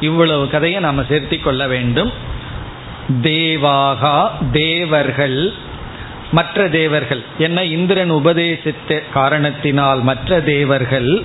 [0.00, 2.12] இவ்வளவு கதையை நாம் சேர்த்தி கொள்ள வேண்டும்.
[3.22, 4.18] தேவாகா
[4.52, 5.38] தேவர்கள்
[6.32, 11.22] மற்ற தேவர்கள் என்ன இந்திரன் உபதேசித்த காரணத்தினால் மற்ற தேவர்கள்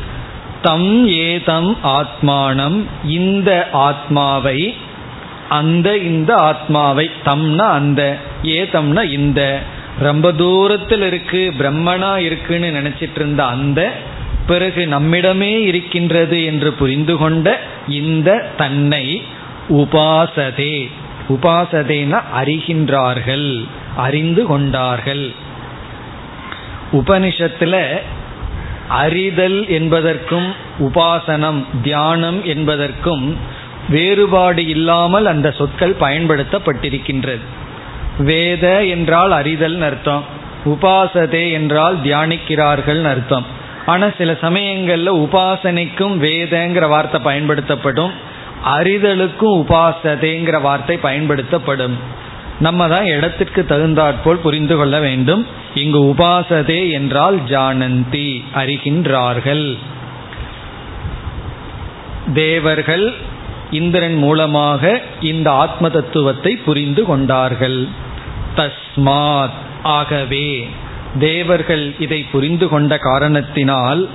[0.62, 4.60] தம் ஏதம் ஆத்மானம் இந்த ஆத்மாவை
[5.50, 9.60] அந்த இந்த ஆத்மாவை தம்னா அந்த ஏதம்னா இந்த.
[10.00, 13.92] ரொம்ப தூரத்தில் இருக்கு பிரம்மனா இருக்குன்னு நினைச்சிட்டு இருந்த அந்த
[14.48, 19.24] பிறகு நம்மிடமே இருக்கின்றது என்று புரிந்து கொண்ட இந்த தன்னை
[19.70, 20.90] உபாசதே.
[21.30, 23.64] உபாசதேன அறிகின்றார்கள்
[23.96, 25.32] அறிந்து கொண்டார்கள்.
[26.92, 28.00] உபனிஷத்துல
[28.88, 33.38] அறிதல் என்பதற்கும் உபாசனம் தியானம் என்பதற்கும்
[33.89, 37.43] வேறுபாடு இல்லாமல் அந்த சொற்கள் பயன்படுத்தப்பட்டிருக்கின்றது.
[38.19, 40.23] வேத என்றால் அறிதல் அர்த்தம்.
[40.65, 43.45] உபாசதே என்றால் தியானிக்கிறார்கள் அர்த்தம்.
[43.86, 48.13] ஆனால் சில சமயங்களில் உபாசனைக்கும் வேதங்கிற வார்த்தை பயன்படுத்தப்படும்.
[48.75, 51.95] அறிதலுக்கும் உபாசதேங்கிற வார்த்தை பயன்படுத்தப்படும்.
[52.60, 55.43] நம்ம தான் இடத்திற்கு தகுந்தாற்போல் புரிந்து கொள்ள வேண்டும்.
[55.73, 59.65] இங்கு உபாசதே என்றால் ஜானந்தி அறிகின்றார்கள்.
[62.34, 63.06] தேவர்கள்
[63.71, 67.88] இந்திரன் மூலமாக இந்த ஆத்ம தத்துவத்தை புரிந்து கொண்டார்கள்.
[68.55, 69.58] தஸ்மாத்.
[69.84, 70.69] ஆகவே
[71.19, 74.10] தேவர்கள் இதை புரிந்து கொண்ட காரணத்தினால்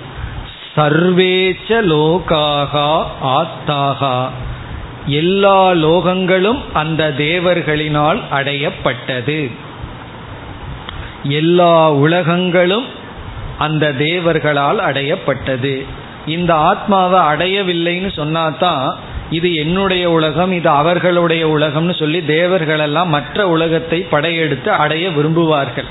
[0.76, 4.28] சர்வேச்ச லோகாகா ஆத்தாகா.
[5.06, 9.50] எல்லா லோகங்களும் அந்த தேவர்களினால் அடையப்பட்டது.
[11.22, 12.86] எல்லா உலகங்களும்
[13.58, 15.84] அந்த தேவர்களால் அடையப்பட்டது.
[16.26, 18.94] இந்த ஆத்மாவை அடையவில்லைன்னு சொன்னாதான்
[19.30, 25.87] இது என்னுடைய உலகம் இது அவர்களுடைய உலகம்னு சொல்லி தேவர்களெல்லாம் மற்ற உலகத்தை படையெடுத்து அடைய விரும்புவார்கள்.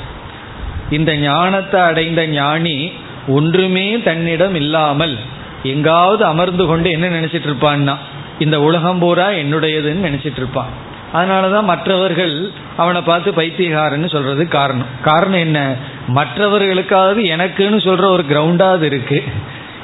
[0.90, 2.92] இந்த ஞானத்தை அடைந்த ஞானி
[3.28, 5.18] ஒன்றுமே தன்னிடம் இல்லாமல்
[5.64, 7.96] எங்காவது அமர்ந்து கொண்டு என்ன நினைச்சிட்டு இருப்பான்னா
[8.40, 10.92] இந்த உலகம் பூரா என்னுடையதுன்னு நினைச்சிட்டு இருப்பான்.
[11.14, 14.86] அதனாலதான் மற்றவர்கள் அவனை பார்த்து பைத்தியகாரன்னு சொல்றது காரணம்.
[15.04, 15.76] காரணம் என்ன?
[16.16, 19.24] மற்றவர்களுக்காவது எனக்குன்னு சொல்ற ஒரு கிரவுண்டாவது இருக்கு.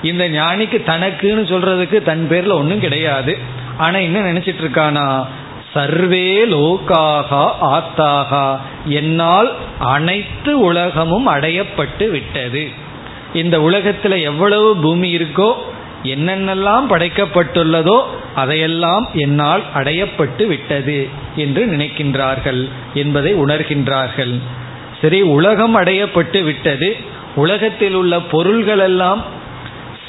[0.03, 3.38] இந்த ஞானிக்கு தனக்குன்னு சொல்றதுக்கு தன் பேர்ல ஒன்றும் கிடையாது.
[3.77, 5.25] ஆனா என்ன நினைச்சிட்டு இருக்கானா?
[5.73, 8.57] சர்வே லோகாகா ஆத்தாகா.
[8.85, 12.69] என்னால் அனைத்து உலகமும் அடையப்பட்டு விட்டது.
[13.33, 15.53] இந்த உலகத்தில் எவ்வளவு பூமி இருக்கோ
[16.03, 18.01] என்னென்னலாம் படைக்கப்பட்டுள்ளதோ
[18.35, 24.39] அதையெல்லாம் என்னால் அடையப்பட்டு விட்டது என்று நினைக்கின்றார்கள் என்பதை உணர்கின்றார்கள்.
[25.01, 26.97] சரி உலகம் அடையப்பட்டு விட்டது.
[27.35, 29.38] உலகத்தில் உள்ள பொருள்கள் எல்லாம்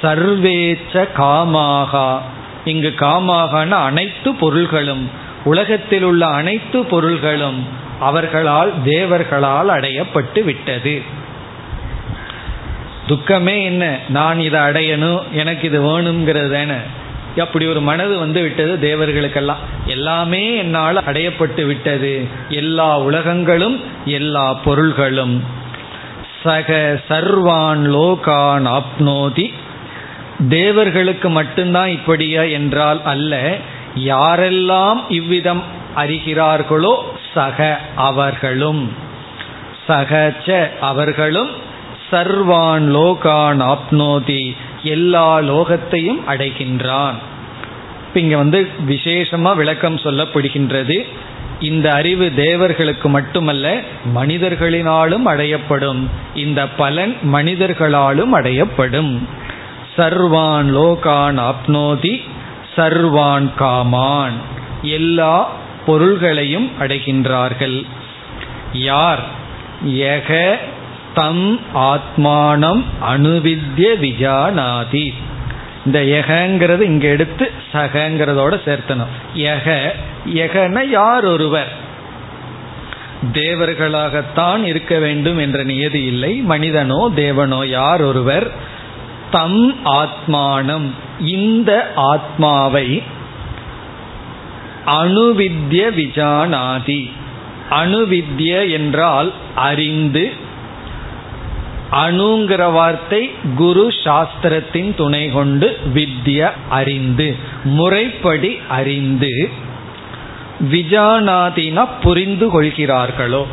[0.02, 2.18] சர்வேச்ச காமாகா.
[2.64, 5.10] இங்கு காமாகன அனைத்து பொருள்களும்
[5.44, 7.66] உலகத்தில் உள்ள அனைத்து பொருள்களும்
[8.00, 11.02] அவர்களால் தேவர்களால் அடையப்பட்டு விட்டது.
[13.08, 13.98] துக்கமே என்ன?
[14.08, 16.80] நான் இதை அடையணும் எனக்கு இது வேணுங்கிறது தானே.
[17.38, 19.62] அப்படி ஒரு மனது வந்து விட்டது தேவர்களுக்கெல்லாம்.
[19.86, 22.26] எல்லாமே என்னால் அடையப்பட்டு விட்டது.
[22.48, 25.44] எல்லா உலகங்களும் எல்லா பொருள்களும்.
[26.42, 29.52] சக சர்வான் லோகான் ஆப்னோதி
[30.48, 33.56] தேவர்களுக்கு மட்டும்தான் இப்படியா என்றால் அல்ல
[33.96, 35.62] யாரெல்லாம் இவ்விதம்
[35.96, 36.94] அறிகிறார்களோ
[37.34, 38.92] சக அவர்களும்.
[39.88, 41.50] சகச்ச அவர்களும்
[42.10, 47.14] சர்வான் லோகான் ஆப்னோதி எல்லா லோகத்தையும் அடைகின்றான்.
[48.14, 51.06] இங்க வந்து விசேஷமா விளக்கம் சொல்லப்படுகின்றது
[51.60, 53.80] இந்த அறிவு தேவர்களுக்கு மட்டுமல்ல
[54.14, 56.06] மனிதர்களினாலும் அடையப்படும்.
[56.34, 59.38] இந்த பலன் மனிதர்களாலும் அடையப்படும்.
[59.96, 62.20] சர்வான் லோகான் அப்னோதி
[62.76, 64.32] சர்வான் காமான்.
[64.82, 65.52] எல்லா
[65.86, 67.86] பொருள்களையும் அடைகின்றார்கள்.
[68.72, 69.22] யார்?
[69.84, 70.56] எக
[71.14, 75.14] தம் ஆத்மானம் அணுவித்ய விஜானாதி.
[75.86, 79.34] இந்த எகங்கிறது இங்க எடுத்து சகங்கிறதோட சேர்த்தணும்.
[79.34, 79.94] எக
[80.34, 81.88] எகன யார் ஒருவர்?
[83.32, 86.42] தேவர்களாகத்தான் இருக்க வேண்டும் என்ற நியதி இல்லை.
[86.48, 88.69] மனிதனோ தேவனோ யார் ஒருவர்?
[89.30, 90.90] தம் ஆத்மானம்.
[91.20, 93.02] இந்த ஆத்மாவை
[94.86, 97.10] அணுவித்ய விஜானாதி.
[97.70, 100.32] அணுவித்ய என்றால் அறிந்து.
[101.92, 107.36] அணுங்கிற வார்த்தை குரு சாஸ்திரத்தின் துணை கொண்டு வித்ய அறிந்து.
[107.64, 109.50] முறைப்படி அறிந்து
[110.70, 113.46] விஜானாதினா புரிந்து கொள்கிறார்களோ?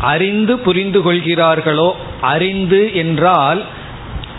[0.00, 1.96] அறிந்து புரிந்து கொள்கிறார்களோ?
[2.20, 3.64] அறிந்து என்றால்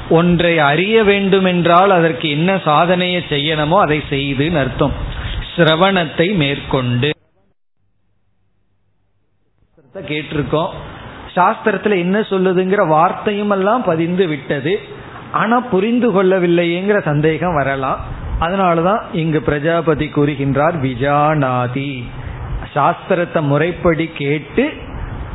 [0.09, 4.93] ஒன்றை அறிய வேண்டும் என்றால் அதற்கு என்ன சாதனையை செய்யணுமோ அதை செய்து அர்த்தம்.
[5.55, 7.11] சிரவணத்தை மேற்கொண்டு.
[9.95, 10.69] கேட்டிருக்கோம்.
[11.35, 14.79] சாஸ்திரத்துல என்ன சொல்லுதுங்கிற வார்த்தையும் எல்லாம் பதிந்து விட்டது.
[15.31, 18.05] ஆனா புரிந்து கொள்ளவில்லையேங்கிற சந்தேகம் வரலாம்.
[18.39, 22.03] அதனாலதான் இங்கு பிரஜாபதி கூறுகின்றார் விஜானாதி.
[22.75, 24.73] சாஸ்திரத்தை முறைப்படி கேட்டு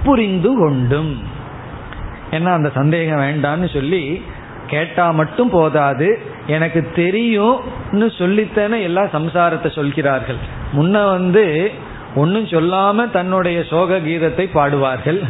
[0.04, 1.22] புரிந்து கொண்டும்.
[2.30, 4.22] ஏன்னா அந்த சந்தேகம் வேண்டான்னு சொல்லி
[4.68, 6.08] கேட்டா மட்டும் போதாது
[6.46, 10.40] எனக்கு தெரியும்னு சொல்லித்தானே எல்லா சம்சாரத்தை சொல்கிறார்கள்.
[10.76, 11.44] முன்ன வந்து
[12.14, 15.20] ஒன்றும் சொல்லாம தன்னுடைய சோக கீதத்தை பாடுவார்கள்.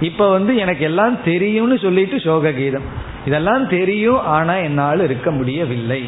[0.00, 2.86] இப்ப வந்து எனக்கு எல்லாம் தெரியும்னு சொல்லிட்டு சோக கீதம்
[3.26, 6.02] இதெல்லாம் தெரியும் ஆனா என்னால் இருக்க முடியவில்லை.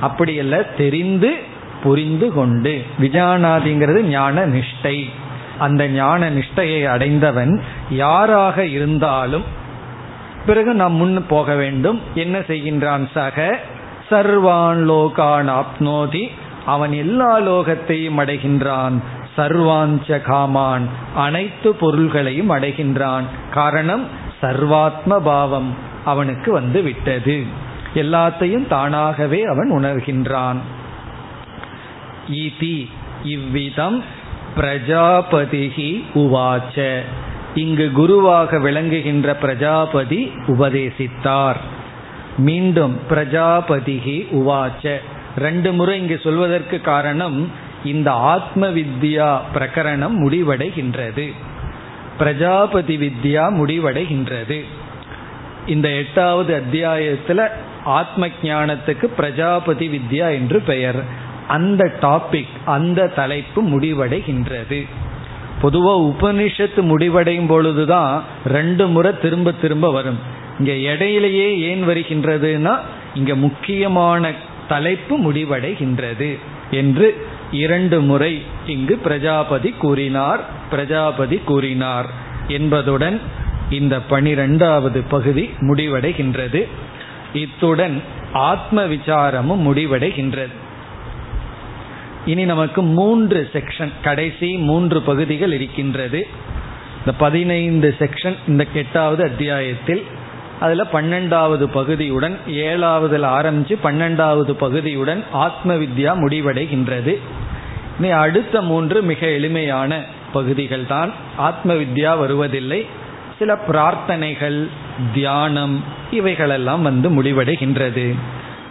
[0.00, 1.30] அப்படி அல்ல தெரிந்து
[1.82, 2.74] புரிந்து கொண்டு.
[3.00, 4.98] விஜானாதிங்கிறது ஞான நிஷ்டை.
[5.58, 7.52] அந்த ஞான நிஷ்டையை அடைந்தவன்
[7.90, 9.46] யாராக இருந்தாலும்
[10.48, 12.00] பிறகு நாம் முன் போக வேண்டும்.
[12.14, 13.58] என்ன செய்கின்றான் சக?
[14.10, 16.30] சர்வான் லோகான் ஆப்னோதி.
[16.66, 19.02] அவன் எல்லா லோகத்தையும் அடைகின்றான்.
[19.36, 20.86] சர்வாஞ்ச காமான்.
[21.14, 23.22] அனைத்து பொருள்களையும் அடைகின்றான்.
[23.50, 24.04] காரணம்
[24.42, 27.44] சர்வாத்ம பாவம் அவனுக்கு வந்து விட்டது.
[27.94, 30.58] எல்லாத்தையும் தானாகவே அவன் உணர்கின்றான்.
[33.24, 34.04] இவ்விதம்
[34.56, 37.00] பிரஜாபதிகி உவாச்ச.
[37.54, 41.56] இங்கு குருவாக விளங்குகின்ற பிரஜாபதி உபதேசித்தார்.
[42.38, 44.94] மீண்டும் பிரஜாபதிகி உவாச்ச.
[45.38, 47.50] ரெண்டு முறை இங்கு சொல்வதற்கு காரணம்
[47.84, 51.32] இந்த ஆத்ம வித்யா பிரகரணம் முடிவடைகின்றது.
[52.18, 54.64] பிரஜாபதி வித்யா முடிவடைகின்றது.
[55.66, 57.40] இந்த எட்டாவது அத்தியாயத்தில்
[57.84, 61.02] ஆத்ம ஞானத்துக்கு பிரஜாபதி வித்யா என்று பெயர்.
[61.48, 64.86] அந்த டாபிக் அந்த தலைப்பு முடிவடைகின்றது.
[65.60, 70.18] பொதுவாக உபனிஷத்து முடிவடையும் பொழுதுதான் ரெண்டு முறை திரும்ப திரும்ப வரும்.
[70.58, 72.78] இங்க இடையிலேயே ஏன் வருகின்றதுன்னா
[73.14, 74.30] இங்க முக்கியமான
[74.68, 76.38] தலைப்பு முடிவடைகின்றது
[76.70, 80.40] என்று இரண்டு முறை இங்கு பிரஜாபதி கூறினார்
[80.70, 82.08] பிரஜாபதி கூறினார்
[82.48, 83.20] என்பதுடன்
[83.70, 86.66] இந்த பனிரெண்டாவது பகுதி முடிவடைகின்றது.
[87.34, 90.54] இத்துடன் ஆத்ம விசாரமும் முடிவடைகின்றது.
[92.28, 96.26] இனி நமக்கு மூன்று செக்ஷன் கடைசி மூன்று பகுதிகள் இருக்கின்றது.
[96.98, 100.02] இந்த பதினைந்து செக்ஷன் இந்த எட்டாவது அத்தியாயத்தில்
[100.60, 107.16] அதில் பன்னெண்டாவது பகுதியுடன் ஏழாவதில் ஆரம்பிச்சு பன்னெண்டாவது பகுதியுடன் ஆத்ம வித்யா முடிவடைகின்றது.
[107.98, 110.00] இனி அடுத்த மூன்று மிக எளிமையான
[110.32, 111.12] பகுதிகள் தான்.
[111.36, 112.86] ஆத்ம வித்யா வருவதில்லை.
[113.38, 114.66] சில பிரார்த்தனைகள்
[115.14, 118.14] தியானம் இவைகளெல்லாம் வந்து முடிவடைகின்றது.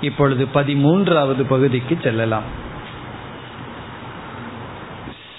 [0.01, 2.65] இப்பொழுது பதிமூன்றாவது பகுதிக்கு செல்லலாம்.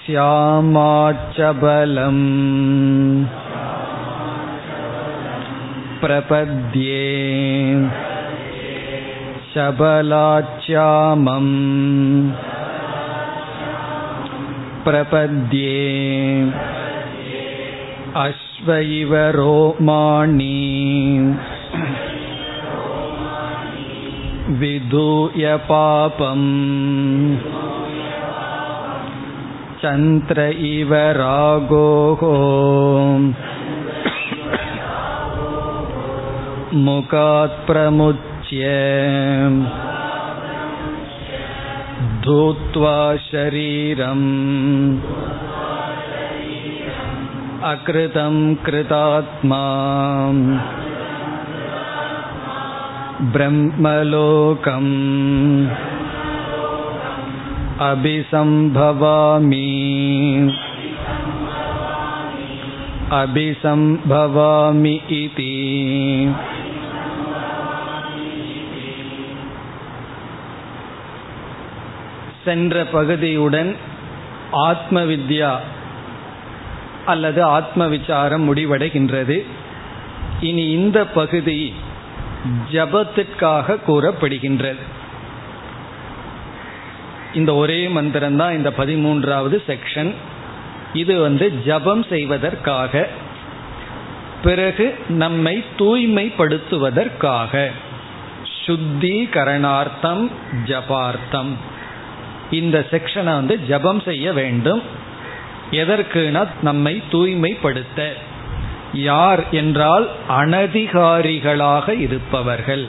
[0.08, 1.24] श्यामाच्चबलम्
[6.00, 7.04] प्रपद्ये
[9.54, 11.52] शबलाच्यामम्
[14.86, 15.80] प्रपद्ये
[18.24, 20.58] अश्व इव रोमाणि
[24.60, 26.48] विधूय पापम्
[29.82, 32.22] चन्द्र इव रागोः
[36.84, 38.70] मुखात् प्रमुच्य
[42.24, 44.26] धूत्वा शरीरम्
[47.72, 49.64] अकृतं कृतात्मा
[53.34, 54.92] ब्रह्मलोकम्
[57.90, 59.68] अभिसम्भवामि
[63.22, 65.52] अभिसम्भवामि इति
[72.44, 73.70] சென்ற பகுதியுடன்
[74.64, 75.52] ஆத்ம வித்யா
[77.06, 79.36] அல்லது ஆத்ம விசாரம் முடிவடைகின்றது
[80.40, 81.58] இனி இந்த பகுதி
[82.72, 84.82] ஜபத்திற்காக கூறப்படுகின்றது
[87.33, 90.13] இந்த ஒரே மந்திரம் தான் இந்த பதிமூன்றாவது செக்ஷன்
[90.93, 93.07] இது வந்து ஜபம் செய்வதற்காக.
[94.43, 97.71] பிறகு நம்மை தூய்மைப்படுத்துவதற்காக.
[98.65, 100.31] சுத்திகரணார்த்தம்
[100.65, 101.53] ஜபார்த்தம்.
[102.51, 104.81] இந்த செக்ஷனை வந்து ஜபம் செய்ய வேண்டும்.
[105.71, 108.13] எதற்குனா நம்மை தூய்மைப்படுத்த.
[108.93, 112.85] யார் என்றால் அனதிகாரிகளாக இருப்பவர்கள்.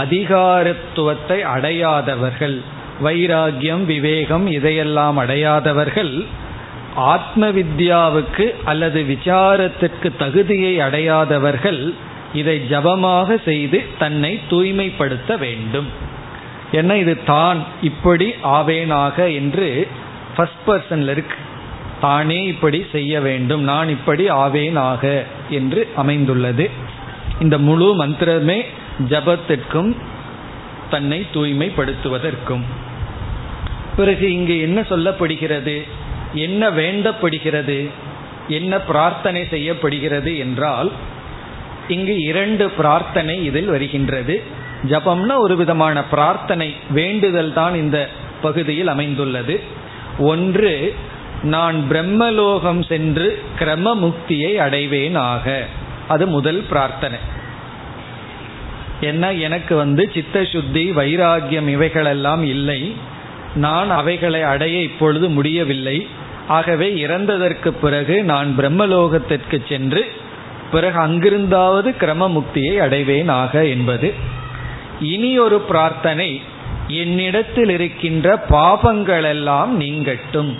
[0.00, 2.74] அதிகாரத்துவத்தை அடையாதவர்கள்.
[3.02, 6.24] வைராகியம் விவேகம் இதையெல்லாம் அடையாதவர்கள்
[6.94, 11.94] ஆத்ம வித்யாவுக்கு அல்லது விசாரத்திற்கு தகுதியை அடையாதவர்கள்
[12.34, 15.86] இதை ஜபமாக செய்து தன்னை தூய்மைப்படுத்த வேண்டும்.
[16.72, 19.88] என்ன இது தான் இப்படி ஆவேனாக என்று
[20.36, 21.36] ஃபர்ஸ்ட் பர்சன்ல இருக்கு.
[22.00, 23.62] தானே இப்படி செய்ய வேண்டும்.
[23.62, 26.70] நான் இப்படி ஆவேனாக என்று அமைந்துள்ளது.
[27.40, 28.64] இந்த முழு மந்திரமே
[29.08, 29.96] ஜபத்திற்கும்
[30.90, 32.84] தன்னை தூய்மைப்படுத்துவதற்கும்.
[33.96, 35.82] பிறகு இங்கு என்ன சொல்லப்படுகிறது?
[36.34, 37.88] என்ன வேண்டப்படுகிறது?
[38.48, 40.92] என்ன பிரார்த்தனை செய்யப்படுகிறது என்றால்
[41.88, 44.42] இங்கு இரண்டு பிரார்த்தனை இதில் வருகின்றது.
[44.88, 48.08] ஜபம்னா ஒரு விதமான பிரார்த்தனை வேண்டுதல் தான் இந்த
[48.42, 49.60] பகுதியில் அமைந்துள்ளது.
[50.18, 50.94] ஒன்று
[51.42, 55.64] நான் பிரம்மலோகம் சென்று கிரம முக்தியை அடைவேன் ஆக
[56.08, 57.18] அது முதல் பிரார்த்தனை.
[59.00, 63.14] என்ன எனக்கு வந்து சித்த சுத்தி வைராகியம் இவைகளெல்லாம் இல்லை.
[63.56, 66.06] நான் அவைகளை அடைய இப்பொழுது முடியவில்லை.
[66.48, 70.12] ஆகவே இறந்ததற்கு பிறகு நான் பிரம்மலோகத்திற்கு சென்று
[70.72, 74.14] பிறகு அங்கிருந்தாவது கிரம முக்தியை அடைவேன் ஆக என்பது.
[75.00, 76.40] இனி ஒரு பிரார்த்தனை
[76.88, 80.52] என்னிடத்தில் இருக்கின்ற பாபங்களெல்லாம் நீங்கட்டும்.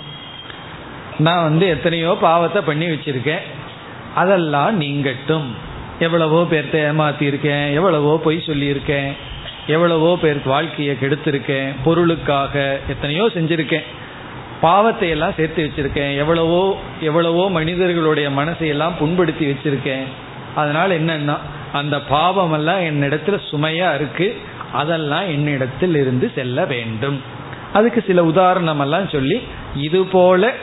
[1.17, 3.45] நான் வந்து எத்தனையோ பாவத்தை பண்ணி வச்சிருக்கேன்.
[4.15, 5.47] அதெல்லாம் நீங்கட்டும்.
[5.99, 9.11] எவ்வளவோ பேர்த்த ஏமாத்தியிருக்கேன் எவ்வளவோ பொய் சொல்லியிருக்கேன்.
[9.67, 13.87] எவ்வளவோ பேருக்கு வாழ்க்கையை கெடுத்திருக்கேன் பொருளுக்காக எத்தனையோ செஞ்சிருக்கேன்.
[14.61, 16.13] பாவத்தை எல்லாம் சேர்த்து வச்சிருக்கேன்.
[16.15, 16.61] எவ்வளவோ
[17.01, 20.05] எவ்வளவோ மனிதர்களுடைய மனசை எல்லாம் புண்படுத்தி வச்சிருக்கேன்.
[20.55, 21.37] அதனால என்னன்னா
[21.71, 24.27] அந்த பாவம் எல்லாம் என்னிடத்துல சுமையா இருக்கு.
[24.73, 27.17] அதெல்லாம் என்னிடத்தில் இருந்து செல்ல வேண்டும்.
[27.73, 29.37] அதுக்கு சில உதாரணம் எல்லாம் சொல்லி
[29.75, 30.53] இது போல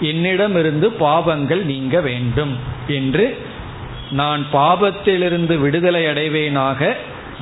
[0.00, 2.54] என்னிடமிருந்து பாவங்கள் நீங்க வேண்டும்
[2.86, 3.26] என்று
[4.10, 6.80] நான் பாபத்திலிருந்து விடுதலை அடைவேனாக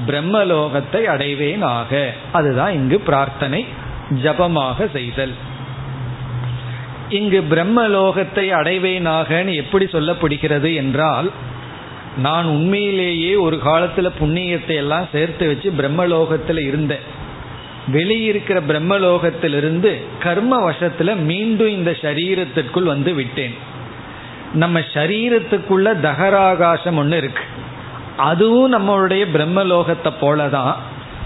[0.07, 2.07] பிரம்மலோகத்தை அடைவேனாக.
[2.33, 3.67] அதுதான் இங்கு பிரார்த்தனை
[4.11, 5.35] ஜபமாக செய்தல்.
[7.09, 11.31] இங்கு பிரம்மலோகத்தை அடைவேனாகன்னு எப்படி சொல்லப்படுகிறது என்றால்
[12.17, 17.23] நான் உண்மையிலேயே ஒரு காலத்துல புண்ணியத்தை எல்லாம் சேர்த்து வச்சு பிரம்மலோகத்தில் இருந்தேன்.
[17.93, 23.55] வெளியிருக்கிற பிரம்மலோகத்திலிருந்து கர்ம வசத்துல மீண்டும் இந்த சரீரத்திற்குள் வந்து விட்டேன்.
[24.55, 27.43] நம்ம சரீரத்துக்குள்ள தகராகாசம் ஒன்று இருக்கு.
[28.17, 30.75] அதுவும் நம்மளுடைய பிரம்மலோகத்தை போலதான்.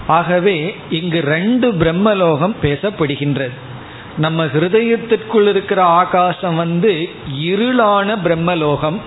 [0.07, 3.51] ஆகவே இங்கு ரெண்டு பிரம்மலோகம் பேசப்படுகின்றது.
[4.17, 7.09] நம்ம ஹிருதயத்திற்குள் இருக்கிற ஆகாசம் வந்து
[7.41, 8.99] இருளான பிரம்மலோகம்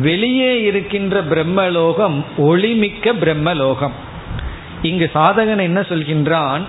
[0.00, 3.90] வெளியே இருக்கின்ற பிரம்மலோகம் ஒளிமிக்க பிரம்மலோகம்.
[4.82, 6.62] இங்கு சாதகன் என்ன சொல்கின்றான்?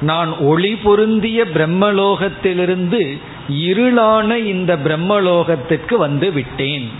[0.00, 3.20] நான் ஒளி பொருந்திய பிரம்மலோகத்திலிருந்து
[3.50, 6.90] இருளான இந்த பிரம்மலோகத்திற்கு வந்து விட்டேன்.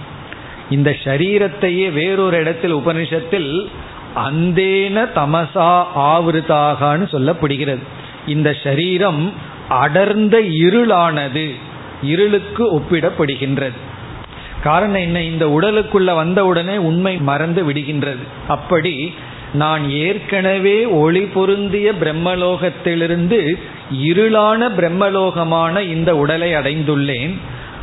[0.71, 3.67] இந்த சரீரத்தையே வேறொரு இடத்தில் உபனிஷத்தில்
[4.17, 7.83] அந்தேன தமசா ஆவிருதாகான்னு சொல்லப்படுகிறது.
[8.27, 9.33] இந்த சரீரம்
[9.69, 11.51] அடர்ந்த இருளானது
[12.03, 13.77] இருளுக்கு ஒப்பிடப்படுகின்றது.
[14.63, 15.23] காரணம் என்ன?
[15.23, 18.23] இந்த உடலுக்குள்ள வந்தவுடனே உண்மை மறந்து விடுகின்றது.
[18.49, 19.15] அப்படி
[19.53, 23.59] நான் ஏற்கனவே ஒளி பொருந்திய பிரம்மலோகத்திலிருந்து
[23.93, 27.37] இருளான பிரம்மலோகமான இந்த உடலை அடைந்துள்ளேன்.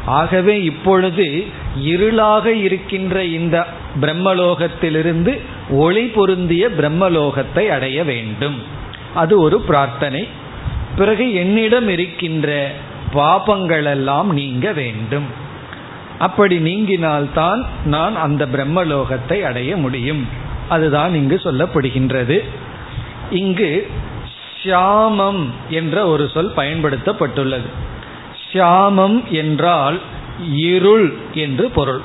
[0.05, 1.45] ஆகவே இப்பொழுது
[1.83, 3.65] இருளாக இருக்கின்ற இந்த
[4.01, 5.39] பிரம்மலோகத்திலிருந்து
[5.69, 8.61] ஒளி பொருந்திய பிரம்மலோகத்தை அடைய வேண்டும்.
[9.13, 10.27] அது ஒரு பிரார்த்தனை.
[10.95, 12.71] பிறகு என்னிடம் இருக்கின்ற
[13.13, 15.25] பாபங்களெல்லாம் நீங்க வேண்டும்.
[16.19, 20.27] அப்படி நீங்கினால்தான் நான் அந்த பிரம்மலோகத்தை அடைய முடியும்.
[20.69, 22.39] அதுதான் இங்கு சொல்லப்படுகின்றது.
[23.29, 23.87] இங்கு
[24.63, 27.91] ஷியாமம் என்ற ஒரு சொல் பயன்படுத்தப்பட்டுள்ளது.
[28.53, 30.01] ஷியாமம் என்றால்
[30.53, 32.01] இருள் என்று பொருள்.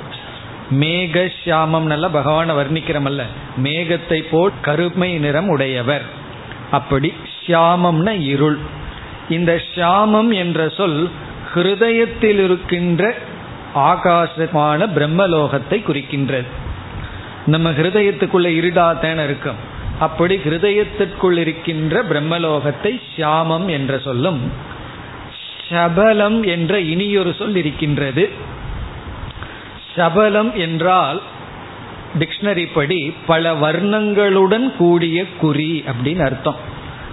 [0.81, 3.23] மேக ஷியாமம் நல்ல பகவான வர்ணிக்கிறமல்ல.
[3.63, 6.03] மேகத்தை போல் கருமை நிறம் உடையவர்.
[6.71, 7.15] அப்படி
[7.47, 8.59] ஷியாமம்னா இருள்.
[9.29, 11.09] இந்த ஷியாமம் என்ற சொல்
[11.55, 13.15] ஹிருதயத்தில் இருக்கின்ற
[13.75, 16.47] ஆகாசமான பிரம்மலோகத்தை குறிக்கின்றது.
[17.47, 19.57] நம்ம ஹிருதயத்துக்குள்ள இருடாத்தேன இருக்கும்.
[19.99, 24.53] அப்படி ஹிருதயத்திற்குள் இருக்கின்ற பிரம்மலோகத்தை ஷியாமம் என்ற சொல்லும்.
[25.69, 28.31] சபலம் என்ற இனியொரு சொல் இருக்கின்றது.
[29.97, 31.23] சபலம் என்றால்
[32.19, 36.57] டிக்ஷனரி படி பல வர்ணங்களுடன் கூடிய குறி அப்படின்னு அர்த்தம்.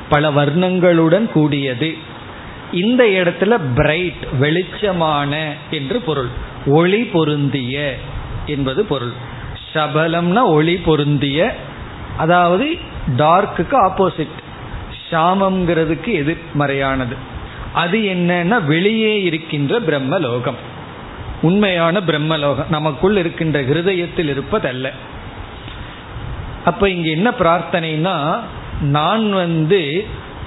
[0.09, 1.97] பல வர்ணங்களுடன் கூடியது.
[2.71, 6.27] இந்த இடத்துல பிரைட் வெளிச்சமான என்று பொருள்.
[6.65, 7.95] ஒளி பொருந்திய
[8.45, 9.11] என்பது பொருள்.
[9.73, 11.55] சபலம்னா ஒளி பொருந்திய
[12.17, 12.77] அதாவது
[13.17, 14.35] டார்க்குக்கு ஆப்போசிட்
[15.11, 17.33] சாமம்ங்கிறதுக்கு எதிர்மறையானது.
[17.75, 20.59] அது என்னன்னா வெளியே இருக்கின்ற பிரம்மலோகம்.
[21.41, 22.69] உண்மையான பிரம்மலோகம்.
[22.69, 24.89] நமக்குள் இருக்கின்ற ஹிருதயத்தில் இருப்பதல்ல.
[26.65, 28.39] அப்ப இங்க என்ன பிரார்த்தனைனா
[28.81, 30.05] நான் வந்து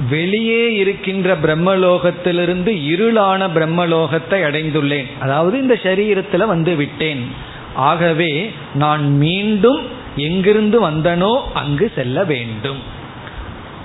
[0.09, 5.07] வெளியே இருக்கின்ற பிரம்மலோகத்திலிருந்து இருளான பிரம்மலோகத்தை அடைந்துள்ளேன்.
[5.18, 7.26] அதாவது இந்த சரீரத்தில் வந்து விட்டேன்.
[7.74, 12.81] ஆகவே நான் மீண்டும் எங்கிருந்து வந்தனோ அங்கு செல்ல வேண்டும்.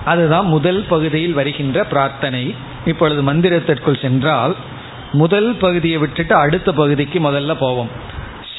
[0.04, 2.54] அதுதான் முதல் பகுதியில் வருகின்ற பிரார்த்தனை.
[2.86, 4.56] இப்பொழுது மந்திரத்திற்குள் சென்றால்
[5.12, 7.88] முதல் பகுதியை விட்டுட்டு அடுத்த பகுதிக்கு முதல்ல போவோம்.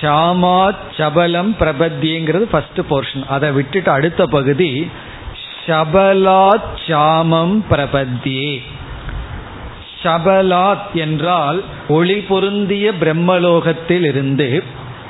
[0.02, 4.90] ஷாமா சபலம் பிரபத்திங்கிறது ஃபர்ஸ்ட் போர்ஷன் அதை விட்டுட்டு அடுத்த பகுதி
[5.66, 8.62] ஷபலாத் சாமம் பிரபத்தியே.
[10.04, 14.64] ஷபலாத் என்றால் ஒளி பொருந்திய பிரம்மலோகத்தில் இருந்து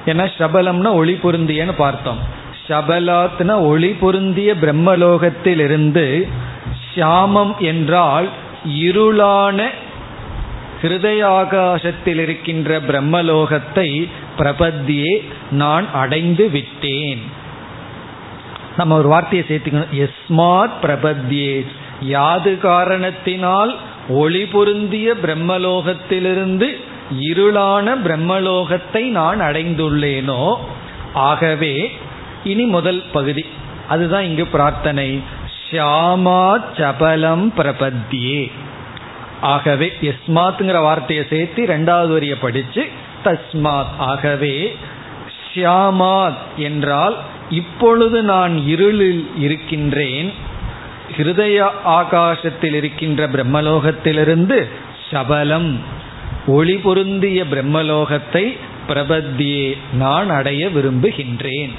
[0.05, 2.19] ஏன்னா ஷபலம்னா ஒளி பொருந்தியன்னு பார்த்தோம்.
[2.67, 6.27] ஷபலாத்னா ஒளி பொருந்திய பிரம்மலோகத்தில் இருந்து
[6.95, 8.29] ஷாமம் என்றால்
[8.69, 9.67] இருளான
[10.81, 17.21] ஹிருதயாகாசத்தில் இருக்கின்ற பிரம்மலோகத்தை பிரபத்தியே நான் அடைந்து விட்டேன்.
[18.77, 20.07] நம்ம ஒரு வார்த்தையை சேர்த்துக்கணும்.
[20.07, 21.65] எஸ்மாத் பிரபத்தியே.
[22.01, 23.77] யாது காரணத்தினால்
[24.09, 26.75] ஒளி பொருந்திய பிரம்மலோகத்திலிருந்து
[27.19, 30.55] இருளான பிரம்மலோகத்தை நான் அடைந்துள்ளேனோ?
[31.13, 31.97] ஆகவே
[32.43, 33.45] இனி முதல் பகுதி.
[33.87, 35.19] அதுதான் இங்கு பிரார்த்தனை.
[35.71, 38.51] ஷியாமா சபலம் பிரபத்தியே.
[39.41, 42.87] ஆகவே எஸ்மாத்ங்கிற வார்த்தையை சேர்த்து ரெண்டாவது வரியை படிச்சு
[43.23, 43.93] தஸ்மாத்.
[43.97, 44.77] ஆகவே
[45.53, 47.15] ஷியாமாத் என்றால்
[47.49, 50.33] இப்பொழுது நான் இருளில் இருக்கின்றேன்.
[51.17, 54.67] ஹிருதய ஆகாசத்தில் இருக்கின்ற பிரம்மலோகத்திலிருந்து
[55.11, 55.79] சபலம்.
[56.47, 58.57] ஒளி பொருந்திய பிரம்மலோகத்தை
[58.87, 61.73] பிரபத்தியே நான் அடைய விரும்புகின்றேன்.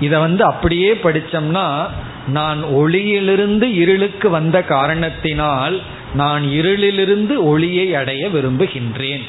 [0.00, 1.86] இதை வந்து அப்படியே படித்தோம்னா
[2.26, 5.80] நான் ஒளியிலிருந்து இருளுக்கு வந்த காரணத்தினால்
[6.14, 9.22] நான் இருளிலிருந்து ஒளியை அடைய விரும்புகின்றேன்.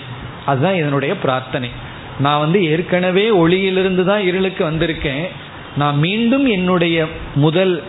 [0.46, 1.70] அதுதான் இதனுடைய பிரார்த்தனை.
[2.20, 5.28] நான் வந்து ஏற்கனவே ஒளியிலிருந்து தான் இருளுக்கு வந்திருக்கேன்.
[5.78, 7.84] நான் மீண்டும் என்னுடைய முதல்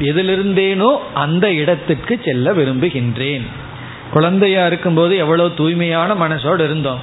[0.00, 3.42] எதிலிருந்தேனோ அந்த இடத்துக்கு செல்ல விரும்புகின்றேன்.
[4.12, 6.98] குழந்தையா இருக்கும்போது எவ்வளோ தூய்மையான மனசோடு இருந்தோம்.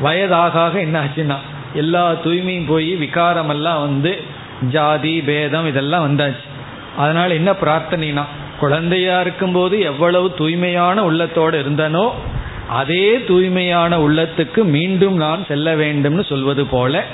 [0.00, 1.36] வயதாக என்ன ஆச்சுன்னா
[1.74, 4.22] எல்லா தூய்மையும் போய் விகாரமெல்லாம் வந்து
[4.70, 6.52] ஜாதி பேதம் இதெல்லாம் வந்தாச்சு.
[6.96, 8.24] அதனால என்ன பிரார்த்தனைனா
[8.60, 12.10] குழந்தையா இருக்கும்போது எவ்வளவு தூய்மையான உள்ளத்தோடு இருந்தனோ
[12.68, 17.04] அதே தூய்மையான உள்ளத்துக்கு மீண்டும் நான் செல்ல வேண்டும்னு சொல்வது போல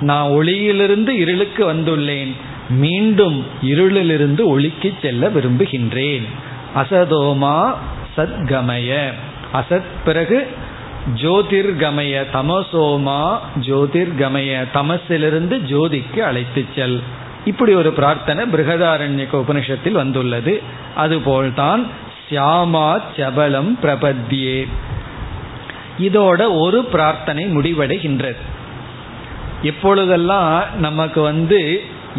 [0.00, 2.32] நான் ஒளியிலிருந்து இருளுக்கு வந்துள்ளேன்
[2.70, 6.22] மீண்டும் இருளிலிருந்து ஒளிக்கு செல்ல விரும்புகின்றேன்.
[6.76, 7.74] அசதோமா
[8.16, 9.12] சத்கமய.
[9.54, 10.46] அசத் பிறகு
[11.14, 12.24] ஜோதிர்கமய.
[12.32, 14.66] தமசோமா ஜோதிர்கமய.
[14.74, 17.00] தமசிலிருந்து ஜோதிக்கு அழைத்து செல்.
[17.48, 20.54] இப்படி ஒரு பிரார்த்தனை பிருகதாரண்யக உபனிஷத்தில் வந்துள்ளது.
[20.96, 21.82] அதுபோல்தான்
[22.26, 24.58] சியாமா சபலம் பிரபத்தியே.
[25.98, 28.42] இதோட ஒரு பிரார்த்தனை முடிவடைகின்றது.
[29.62, 31.60] எப்பொழுதெல்லாம் நமக்கு வந்து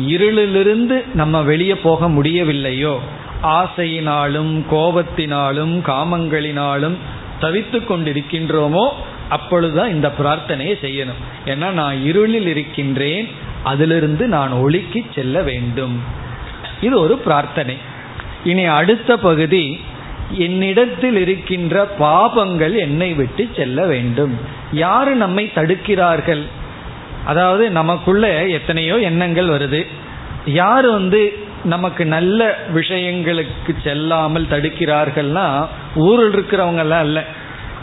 [0.07, 2.95] இருளிலிருந்து நம்ம வெளியே போக முடியவில்லையோ
[3.59, 6.97] ஆசையினாலும் கோபத்தினாலும் காமங்களினாலும்
[7.41, 8.86] தவித்து கொண்டிருக்கின்றோமோ
[9.30, 11.21] அப்பொழுதுதான் இந்த பிரார்த்தனையை செய்யணும்.
[11.45, 13.27] ஏன்னா நான் இருளில் இருக்கின்றேன்
[13.64, 16.03] அதிலிருந்து நான் ஒளிக்கு செல்ல வேண்டும்.
[16.82, 17.78] இது ஒரு பிரார்த்தனை.
[18.43, 19.80] இனி அடுத்த பகுதி
[20.38, 24.38] என்னிடத்தில் இருக்கின்ற பாபங்கள் என்னை விட்டு செல்ல வேண்டும்.
[24.72, 26.43] யாரு நம்மை தடுக்கிறார்கள்?
[27.26, 29.86] அதாவது நமக்குள்ள எத்தனையோ எண்ணங்கள் வருது.
[30.45, 31.34] யார் வந்து
[31.64, 37.24] நமக்கு நல்ல விஷயங்களுக்கு செல்லாமல் தடுக்கிறார்கள்னா ஊரில் இருக்கிறவங்கெல்லாம் இல்லை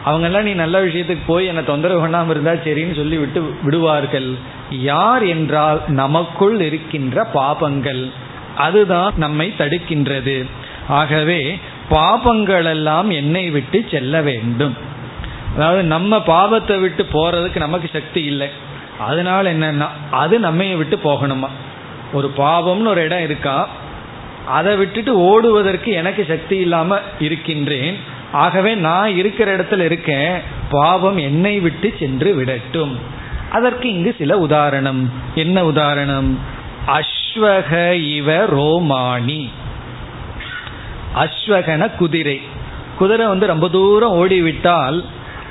[0.05, 4.37] அவங்கெல்லாம் நீ நல்ல விஷயத்துக்கு போய் என்னை தொந்தரவு பண்ணாமல் இருந்தால் சரின்னு சொல்லி விட்டு விடுவார்கள்.
[4.71, 8.11] யார் என்றால் நமக்குள் இருக்கின்ற பாபங்கள்.
[8.57, 10.45] அதுதான் நம்மை தடுக்கின்றது.
[10.89, 11.59] ஆகவே
[11.91, 14.77] பாபங்களெல்லாம் என்னை விட்டு செல்ல வேண்டும்.
[15.57, 18.49] அதாவது நம்ம பாவத்தை விட்டு போறதுக்கு நமக்கு சக்தி இல்லை.
[18.99, 21.49] அதனால என்னன்னா அது நம்மை விட்டு போகணுமா?
[22.13, 23.69] ஒரு பாவம்னு ஒரு இடம் இருக்கா?
[24.49, 27.97] அதை விட்டுட்டு ஓடுவதற்கு எனக்கு சக்தி இல்லாம இருக்கின்றேன்.
[28.33, 30.39] ஆகவே நான் இருக்கிற இடத்துல இருக்கேன்.
[30.71, 32.99] பாவம் என்னை விட்டு சென்று விடட்டும்.
[33.53, 35.13] அதற்கு இங்கு சில உதாரணம்.
[35.35, 36.39] என்ன உதாரணம்?
[36.87, 39.51] அஸ்வக இவ ரோமானி
[41.17, 42.41] அஸ்வகன குதிரை.
[42.99, 45.05] குதிரை வந்து ரொம்ப தூரம் ஓடிவிட்டால்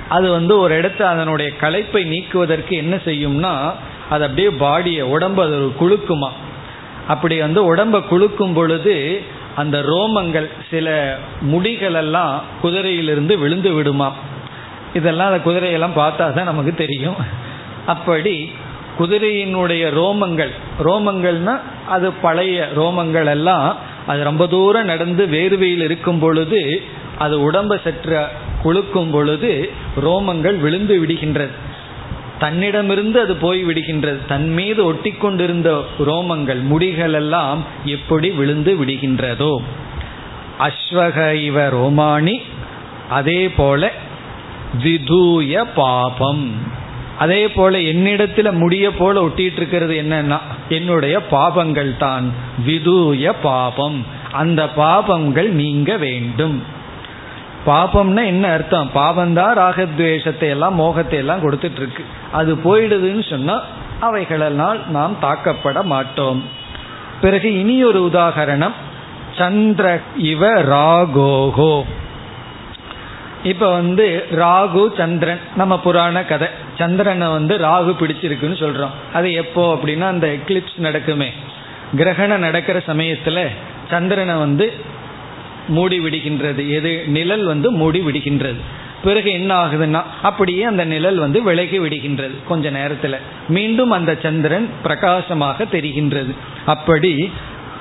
[0.09, 3.73] அது வந்து ஒரு இடத்த அதனுடைய களைப்பை நீக்குவதற்கு என்ன செய்யும்னா
[4.09, 6.29] அது அப்படியே பாடியை உடம்பு அது குழுக்குமா
[7.07, 9.21] அப்படி வந்து உடம்பை குழுக்கும் பொழுது
[9.55, 14.11] அந்த ரோமங்கள் சில முடிகளெல்லாம் குதிரையிலிருந்து விழுந்து விடுமா.
[14.93, 17.15] இதெல்லாம் அந்த குதிரையெல்லாம் பார்த்தா தான் நமக்கு தெரியும்.
[17.85, 18.51] அப்படி
[18.99, 20.51] குதிரையினுடைய ரோமங்கள்
[20.83, 23.77] ரோமங்கள்னா அது பழைய ரோமங்கள் எல்லாம்
[24.07, 26.81] அது ரொம்ப தூரம் நடந்து வேர்வையில் இருக்கும் பொழுது
[27.17, 28.25] அது உடம்பை சற்று
[28.61, 29.69] குழுக்கும் பொழுது
[30.03, 31.55] ரோமங்கள் விழுந்து விடுகின்றது.
[32.39, 34.17] தன்னிடமிருந்து அது போய் விடுகின்றது.
[34.27, 39.57] தன் மீது ஒட்டி கொண்டிருந்த ரோமங்கள் முடிகள் எல்லாம் எப்படி விழுந்து விடுகின்றதோ.
[40.59, 42.41] அஸ்வக இவ ரோமானி
[43.09, 43.91] அதே போல
[44.83, 46.73] விதூய பாபம்.
[47.17, 50.39] அதே போல என்னிடத்துல முடிய போல ஒட்டிட்டு இருக்கிறது என்னன்னா
[50.69, 52.33] என்னுடைய பாபங்கள் தான்.
[52.67, 54.05] விதூய பாபம்.
[54.31, 56.63] அந்த பாபங்கள் நீங்க வேண்டும்.
[57.65, 58.89] பாபம்னா என்ன அர்த்தம்?
[58.95, 63.61] பாபம்தான் ராகத்வேஷத்தை எல்லாம் மோகத்தை எல்லாம் கொடுத்துட்டு இருக்கு அது போயிடுதுன்னு சொன்னா
[63.99, 66.43] அவைகளெல்லாம் நாம் தாக்கப்பட மாட்டோம்.
[67.21, 68.71] பிறகு இனி ஒரு உதாகரணம்.
[69.37, 71.83] சந்திர இவ ராகோகோ.
[73.43, 76.47] இப்ப வந்து ராகு சந்திரன் நம்ம புராண கதை.
[76.77, 78.89] சந்திரனை வந்து ராகு பிடிச்சிருக்குன்னு சொல்றோம்.
[79.13, 81.27] அது எப்போ அப்படின்னா அந்த எக்லிப்ஸ் நடக்குமே.
[81.95, 83.47] கிரகணம் நடக்கிற சமயத்துல
[83.89, 84.73] சந்திரனை வந்து
[85.67, 86.69] மூடி விடுகின்றது.
[86.69, 87.03] எது?
[87.07, 88.59] நிழல் வந்து மூடி விடுகின்றது.
[89.03, 93.15] பிறகு என்ன ஆகுதுன்னா அப்படியே அந்த நிழல் வந்து விலகி விடுகின்றது கொஞ்ச நேரத்தில்.
[93.49, 96.35] மீண்டும் அந்த சந்திரன் பிரகாசமாக தெரிகின்றது.
[96.65, 97.31] அப்படி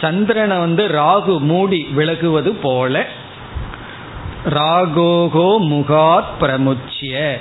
[0.00, 3.06] சந்திரனை வந்து ராகு மூடி விலகுவது போல
[4.50, 7.40] ராகோகோ முகாத் பிரமுச்சிய.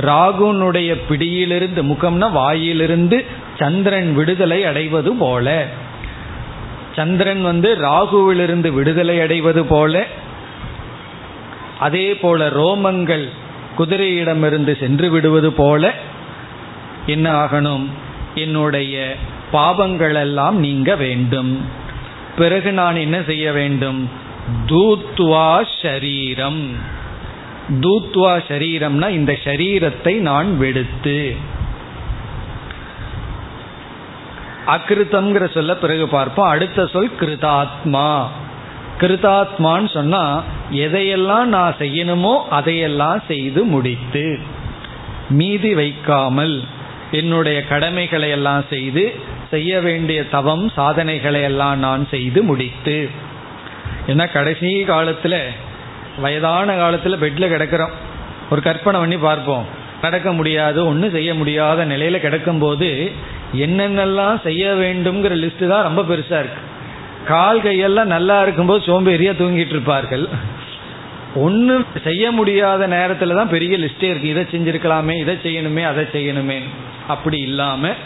[0.00, 3.24] ராகுனுடைய பிடியிலிருந்து முகம்னா வாயிலிருந்து
[3.58, 5.66] சந்திரன் விடுதலை அடைவது போல.
[6.96, 10.06] சந்திரன் வந்து ராகுவிலிருந்து விடுதலை அடைவது போல.
[11.78, 13.28] அதே போல ரோமங்கள்
[13.78, 15.94] குதிரையிடமிருந்து சென்று விடுவது போல.
[17.06, 17.86] என்ன ஆகணும்?
[18.34, 19.16] என்னுடைய
[19.50, 21.64] பாவங்கள் எல்லாம் நீங்க வேண்டும்.
[22.36, 24.10] பிறகு நான் என்ன செய்ய வேண்டும்?
[24.66, 26.66] தூத்வா ஷரீரம்.
[27.70, 31.36] தூத்வா சரீரம்னா இந்த சரீரத்தை நான் வெடுத்து.
[34.66, 36.48] அகிருத்தம்ங்கிற சொல்ல பிறகு பார்ப்போம்.
[36.48, 38.26] அடுத்த சொல் கிருதாத்மா.
[39.00, 44.38] கிருதாத்மான்னு சொன்னா எதையெல்லாம் நான் செய்யணுமோ அதையெல்லாம் செய்து முடித்து.
[45.30, 46.64] மீதி வைக்காமல்
[47.12, 49.14] என்னுடைய கடமைகளை எல்லாம் செய்து
[49.50, 53.08] செய்ய வேண்டிய தவம் சாதனைகளை எல்லாம் நான் செய்து முடித்து.
[54.06, 55.42] ஏன்னா கடைசி காலத்தில்
[56.24, 57.94] வயதான காலத்தில் பெட்டில் கிடக்கிறோம்.
[58.52, 59.66] ஒரு கற்பனை பண்ணி பார்ப்போம்.
[60.04, 62.88] நடக்க முடியாது ஒன்றும் செய்ய முடியாத நிலையில் கிடக்கும்போது
[63.64, 66.68] என்னென்னலாம் செய்ய வேண்டும்ங்கிற லிஸ்ட்டு தான் ரொம்ப பெருசாக இருக்குது
[67.30, 70.24] கால் கையெல்லாம் நல்லா இருக்கும்போது சோம்பேறியாக தூங்கிட்டு இருப்பார்கள்.
[71.46, 76.58] ஒன்றும் செய்ய முடியாத நேரத்தில் தான் பெரிய லிஸ்டே இருக்குது இதை செஞ்சுருக்கலாமே இதை செய்யணுமே அதை செய்யணுமே.
[77.14, 77.98] அப்படி இல்லாமல்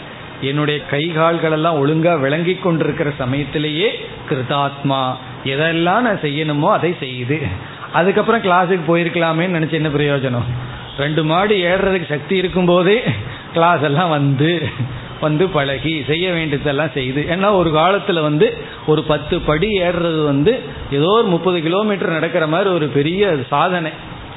[0.49, 3.89] என்னுடைய கை கால்களெல்லாம் ஒழுங்காக விளங்கி கொண்டிருக்கிற சமயத்திலேயே
[4.29, 5.01] கிருதாத்மா
[5.53, 7.39] எதெல்லாம் நான் செய்யணுமோ அதை செய்யுது.
[7.93, 10.47] அதுக்கப்புறம் கிளாஸுக்கு போயிருக்கலாமே நினைச்சு என்ன பிரயோஜனம்?
[10.97, 13.03] ரெண்டு மாடி ஏறுறதுக்கு சக்தி இருக்கும் போதே
[13.53, 14.69] கிளாஸ் எல்லாம் வந்து
[15.21, 17.25] வந்து பழகி செய்ய வேண்டியதெல்லாம் செய்து.
[17.29, 20.59] ஏன்னா ஒரு காலத்துல வந்து ஒரு பத்து படி ஏறுறது வந்து
[20.91, 23.91] ஏதோ ஒரு முப்பது கிலோமீட்டர் நடக்கிற மாதிரி ஒரு பெரிய சாதனை.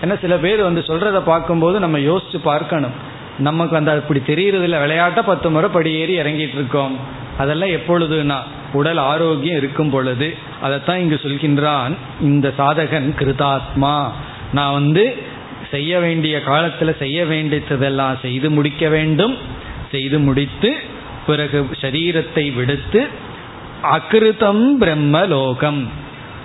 [0.05, 2.91] ஏன்னா சில பேர் வந்து சொல்றதை பார்க்கும்போது நம்ம யோசிச்சு பார்க்கணும்.
[3.39, 4.83] நமக்கு அந்த அப்படி தெரியறதில்ல.
[4.85, 6.99] விளையாட்ட பத்து முறை படி ஏறி இறங்கிட்டு இருக்கோம்.
[7.39, 8.37] அதெல்லாம் எப்பொழுதுனா
[8.73, 14.11] உடல் ஆரோக்கியம் இருக்கும் பொழுது அதைத்தான் இங்கு சொல்கின்றான் இந்த சாதகன் கிருதாத்மா.
[14.53, 15.17] நான் வந்து
[15.71, 19.37] செய்ய வேண்டிய காலத்தில் செய்ய வேண்டியதெல்லாம் செய்து முடிக்க வேண்டும்.
[19.91, 20.77] செய்து முடித்து
[21.27, 23.07] பிறகு சரீரத்தை விடுத்து
[23.83, 25.87] அகிருதம் பிரம்மலோகம்.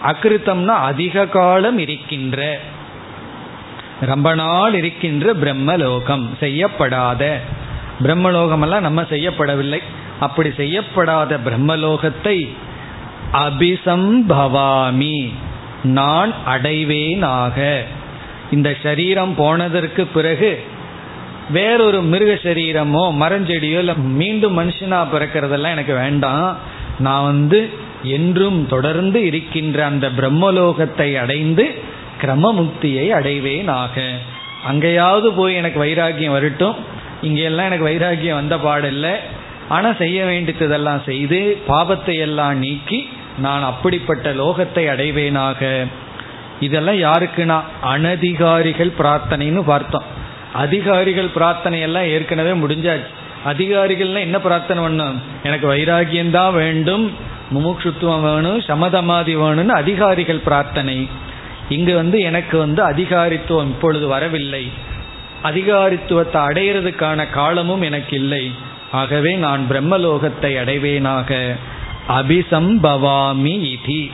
[0.04, 2.60] அகிருத்தம்னா அதிக காலம் இருக்கின்ற.
[4.02, 6.30] ரொம்ப நாள் இருக்கின்ற பிரம்மலோகம்.
[6.40, 7.40] செய்யப்படாத.
[8.02, 9.80] பிரம்மலோகமெல்லாம் நம்ம செய்யப்படவில்லை.
[10.28, 12.38] அப்படி செய்யப்படாத பிரம்மலோகத்தை
[13.46, 15.18] அபிசம்பவாமி.
[15.98, 17.58] நான் அடைவேனாக.
[18.52, 20.52] இந்த சரீரம் போனதற்கு பிறகு
[21.50, 26.50] வேறொரு மிருக சரீரமோ மரஞ்செடியோ இல்லை மீண்டும் மனுஷனா பிறக்கிறதெல்லாம் எனக்கு வேண்டாம்.
[27.00, 27.60] நான் வந்து
[28.18, 31.66] என்றும் தொடர்ந்து இருக்கின்ற அந்த பிரம்மலோகத்தை அடைந்து
[32.22, 33.96] கிரமமுக்தியை அடைவேனாக.
[34.70, 36.76] அங்கேயாவது போய் எனக்கு வைராக்கியம் வரட்டும்.
[37.22, 39.14] இங்கெல்லாம் எனக்கு வைராக்கியம் வந்த பாடில்லை.
[39.70, 45.88] ஆனால் செய்ய வேண்டியதெல்லாம் செய்து பாவத்தை எல்லாம் நீக்கி நான் அப்படிப்பட்ட லோகத்தை அடைவேனாக.
[46.60, 47.62] இதெல்லாம் யாருக்குன்னா?
[47.84, 50.04] அனதிகாரிகள் பிரார்த்தனைன்னு பார்த்தோம்.
[50.54, 53.06] அதிகாரிகள் பிரார்த்தனை எல்லாம் ஏற்கனவே முடிஞ்சாச்சு.
[53.46, 55.22] அதிகாரிகள்னா என்ன பிரார்த்தனை பண்ணும்?
[55.44, 57.12] எனக்கு வைராகியம்தான் வேண்டும்
[57.54, 61.10] முமுட்சுத்துவம் வேணும் சமதமாதி வேணும்னு அதிகாரிகள் பிரார்த்தனை.
[61.70, 64.72] இங்கு வந்து எனக்கு வந்து அதிகாரித்துவம் இப்பொழுது வரவில்லை.
[65.44, 68.52] அதிகாரித்துவத்தை அடையிறதுக்கான காலமும் எனக்கு இல்லை.
[68.94, 71.56] ஆகவே நான் பிரம்மலோகத்தை அடைவேனாக.
[72.10, 74.12] அபிசம்பவாமி இதி.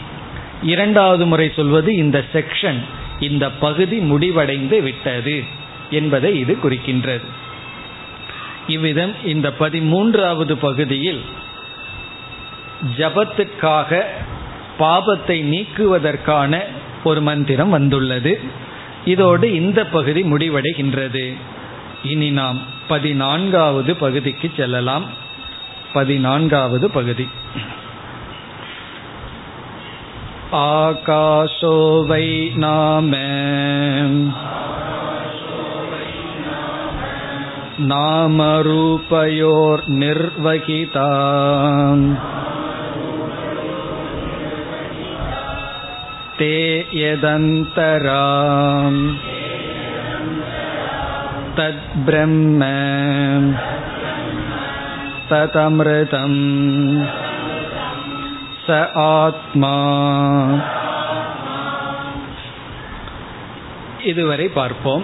[0.64, 2.80] இரண்டாவது முறை சொல்வது இந்த செக்ஷன்
[3.20, 5.44] இந்த பகுதி முடிவடைந்து விட்டது
[5.90, 7.28] என்பதை இது குறிக்கின்றது.
[8.68, 11.22] இவ்விதம் இந்த பதிமூன்றாவது பகுதியில்
[12.98, 14.02] ஜபத்துக்காக
[14.80, 16.64] பாபத்தை நீக்குவதற்கான
[17.04, 18.40] ஒரு மந்திரம் வந்துள்ளது.
[19.06, 21.26] இதோடு இந்த பகுதி முடிவடைகின்றது.
[22.03, 25.05] இனி நாம் பதினான்காவது பகுதிக்கு செல்லலாம்
[25.93, 27.29] பதினான்காவது பகுதி
[30.53, 33.17] ஆகாஷோ வை நாம
[37.79, 38.99] नामरूपयोर्निर्वहिता
[46.39, 46.53] ते
[51.60, 52.66] தத் பிரம்ம
[55.30, 56.38] ததமிருதம்
[58.68, 59.74] ச ஆத்மா
[64.04, 65.04] இதுவரை பார்ப்போம்.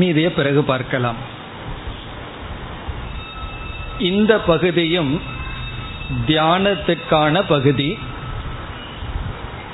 [0.00, 1.16] மீதிய பிறகு பார்க்கலாம்.
[3.98, 5.22] இந்த பகுதியும்
[6.26, 7.98] தியானத்துக்கான பகுதி.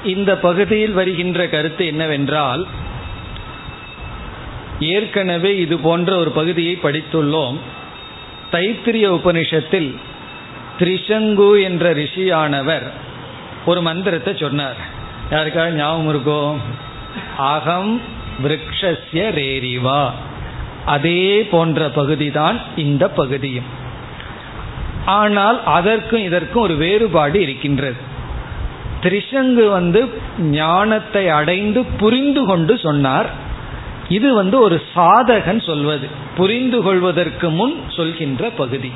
[0.05, 2.67] இந்த பகுதியில் வருகின்ற கருத்து என்னவென்றால்
[4.81, 7.57] ஏற்கனவே இது போன்ற ஒரு பகுதியை படித்துள்ளோம்.
[8.53, 9.97] தைத்திரிய உபனிஷத்தில்
[10.79, 12.83] திரிசங்கு என்ற ரிஷியானவர்
[13.67, 14.77] ஒரு மந்திரத்தை சொன்னார்.
[15.31, 16.57] யாருக்காக ஞாபகம் இருக்கோ?
[17.39, 18.01] அகம்
[18.45, 20.11] விரக்ஷஸ்ய ரேரிவா.
[20.87, 23.83] அதே போன்ற பகுதி தான் இந்த பகுதியும்.
[25.05, 27.97] ஆனால் அதற்கும் இதற்கும் ஒரு வேறுபாடு இருக்கின்றது.
[29.03, 30.09] திரிசங்கு வந்து
[30.39, 33.44] ஞானத்தை அடைந்து புரிந்து கொண்டு சொன்னார்.
[34.09, 38.93] இது வந்து ஒரு சாதகன் சொல்வது புரிந்து கொள்வதற்கு முன் சொல்கின்ற பகுதி.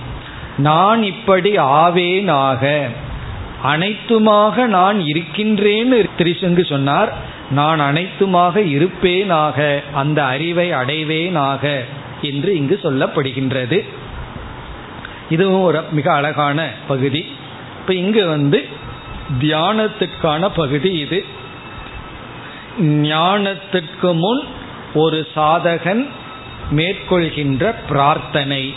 [0.56, 2.80] நான் இப்படி ஆவேனாக
[3.64, 7.12] அனைத்துமாக நான் இருக்கின்றேன்னு திரிசங்கு சொன்னார்
[7.50, 11.84] நான் அனைத்துமாக இருப்பேனாக அந்த அறிவை அடைவேனாக
[12.22, 13.84] என்று இங்கு சொல்லப்படுகின்றது.
[15.30, 17.26] இதுவும் ஒரு மிக அழகான பகுதி.
[17.80, 18.68] இப்போ இங்கு வந்து
[19.40, 21.24] தியானத்துக்கான பகுதி இது.
[22.82, 24.44] ஞானத்திற்கு முன்
[24.94, 26.08] ஒரு சாதகன்
[26.70, 28.74] மேற்கொள்கின்ற பிரார்த்தனை.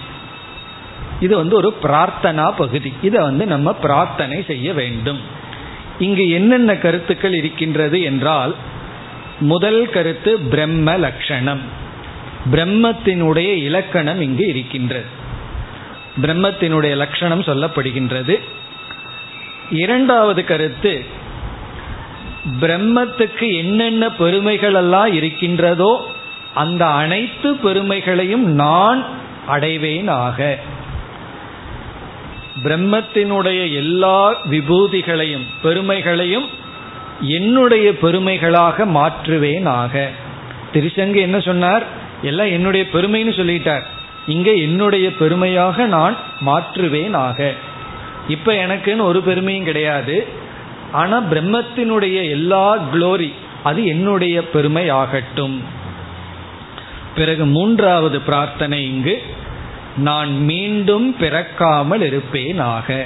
[1.20, 2.94] இது வந்து ஒரு பிரார்த்தனா பகுதி.
[3.02, 5.20] இதை வந்து நம்ம பிரார்த்தனை செய்ய வேண்டும்.
[6.00, 8.56] இங்கு என்னென்ன கருத்துக்கள் இருக்கின்றது என்றால்
[9.40, 11.80] முதல் கருத்து பிரம்ம லட்சணம்
[12.52, 15.06] பிரம்மத்தினுடைய இலக்கணம் இங்கு இருக்கின்றது.
[16.22, 18.40] பிரம்மத்தினுடைய லட்சணம் சொல்லப்படுகின்றது.
[19.72, 21.06] இரண்டாவது கருத்து
[22.62, 26.12] பிரம்மத்துக்கு என்னென்ன பெருமைகள் எல்லாம் இருக்கின்றதோ
[26.54, 29.06] அந்த அனைத்து பெருமைகளையும் நான்
[29.48, 30.58] அடைவேன் ஆக.
[32.64, 36.48] பிரம்மத்தினுடைய எல்லா விபூதிகளையும் பெருமைகளையும்
[37.22, 40.10] என்னுடைய பெருமைகளாக மாற்றுவேன் ஆக.
[40.74, 41.84] திருசங்கு என்ன சொன்னார்?
[42.22, 43.82] எல்லாம் என்னுடைய பெருமைன்னு சொல்லிட்டார்.
[44.28, 47.54] இங்க என்னுடைய பெருமையாக நான் மாற்றுவேன் ஆக.
[48.28, 50.28] இப்ப எனக்குன்னு ஒரு பெருமையும் கிடையாது.
[50.92, 53.32] ஆனா பிரம்மத்தினுடைய எல்லா குளோரி
[53.64, 55.80] அது என்னுடைய பெருமை ஆகட்டும்
[57.16, 59.22] பிறகு மூன்றாவது பிரார்த்தனை இங்கு
[59.98, 63.06] நான் மீண்டும் பிறக்காமல் இருப்பேனாக.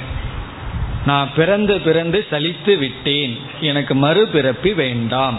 [1.06, 5.38] நான் பிறந்து பிறந்து சலித்து விட்டேன் எனக்கு மறுபிறப்பி வேண்டாம்.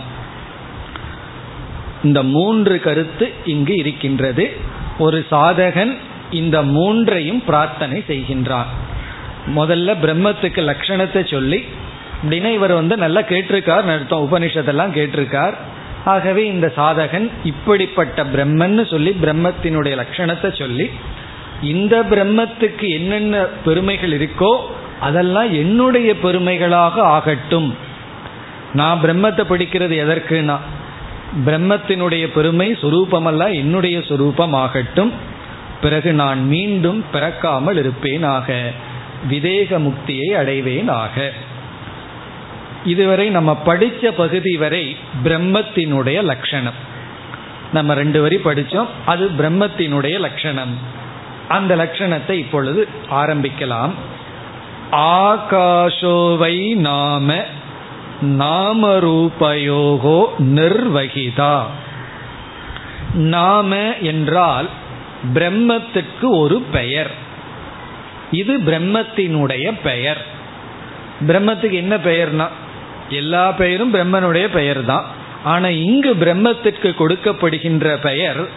[2.04, 4.46] இந்த மூன்று கருத்து இங்கு இருக்கின்றது.
[4.98, 5.98] ஒரு சாதகன்
[6.32, 8.72] இந்த மூன்றையும் பிரார்த்தனை செய்கின்றார்
[9.56, 11.66] முதல்ல பிரம்மத்துக்கு லட்சணத்தை சொல்லி
[12.20, 13.90] அப்படின்னா இவர் வந்து நல்லா கேட்டிருக்கார்.
[13.96, 15.56] அர்த்தம் உபனிஷத்தெல்லாம் கேட்டிருக்கார்.
[16.14, 20.88] ஆகவே இந்த சாதகன் இப்படிப்பட்ட பிரம்மன்னு சொல்லி பிரம்மத்தினுடைய லட்சணத்தை சொல்லி
[21.74, 24.52] இந்த பிரம்மத்துக்கு என்னென்ன பெருமைகள் இருக்கோ
[25.00, 27.70] அதெல்லாம் என்னுடைய பெருமைகளாக ஆகட்டும்.
[28.80, 30.58] நான் பிரம்மத்தை படிக்கிறது எதற்குனா
[31.48, 35.12] பிரம்மத்தினுடைய பெருமை சுரூபமல்ல என்னுடைய சுரூபம் ஆகட்டும்
[35.82, 38.56] பிறகு நான் மீண்டும் பிறக்காமல் இருப்பேனாக
[39.32, 41.16] விதேக முக்தியை அடைவேன் ஆக
[42.86, 46.74] இதுவரை நம்ம படித்த பகுதி வரை பிரம்மத்தினுடைய லட்சணம்.
[47.74, 50.78] நம்ம ரெண்டு வரி படித்தோம் அது பிரம்மத்தினுடைய லட்சணம்.
[51.48, 53.92] அந்த லட்சணத்தை இப்பொழுது ஆரம்பிக்கலாம்.
[54.92, 57.44] ஆகாஷோவை நாம
[58.22, 61.64] நாமரூபயோகோ நிர்வகிதா.
[63.14, 64.70] நாம என்றால்
[65.34, 67.12] பிரம்மத்துக்கு ஒரு பெயர்.
[68.32, 70.26] இது பிரம்மத்தினுடைய பெயர்.
[71.28, 72.48] பிரம்மத்துக்கு என்ன பெயர்னா
[73.10, 75.06] எல்லா பெயரும் பிரம்மனுடைய பெயர் தான்
[75.44, 78.48] ஆனா இங்கு பிரம்மத்திற்கு கொடுக்கப்படுகின்ற பெயர்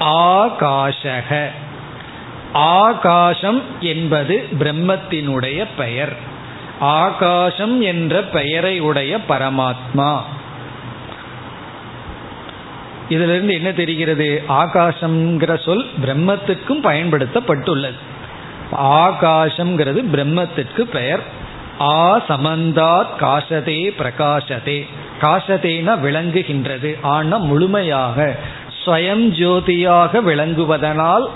[0.00, 1.46] ஆகாஷக.
[2.52, 6.16] ஆகாசம் என்பது பிரம்மத்தினுடைய பெயர்.
[6.80, 10.20] ஆகாசம் என்ற பெயரை உடைய பரமாத்மா.
[13.08, 14.42] இதிலிருந்து என்ன தெரிகிறது?
[14.48, 17.96] ஆகாசம்ங்கிற சொல் பிரம்மத்துக்கும் பயன்படுத்தப்பட்டுள்ளது.
[18.72, 21.40] ஆகாசம்ங்கிறது பிரம்மத்திற்கு பெயர்.
[21.82, 24.78] ஆ சமந்தாத் காசதே பிரகாசதே
[25.20, 26.90] காசதேன விளங்குகின்றது.
[27.02, 28.36] ஆனா முழுமையாக
[28.84, 31.26] ஸ்வயம் ஜோதியாக விளங்குவதனால்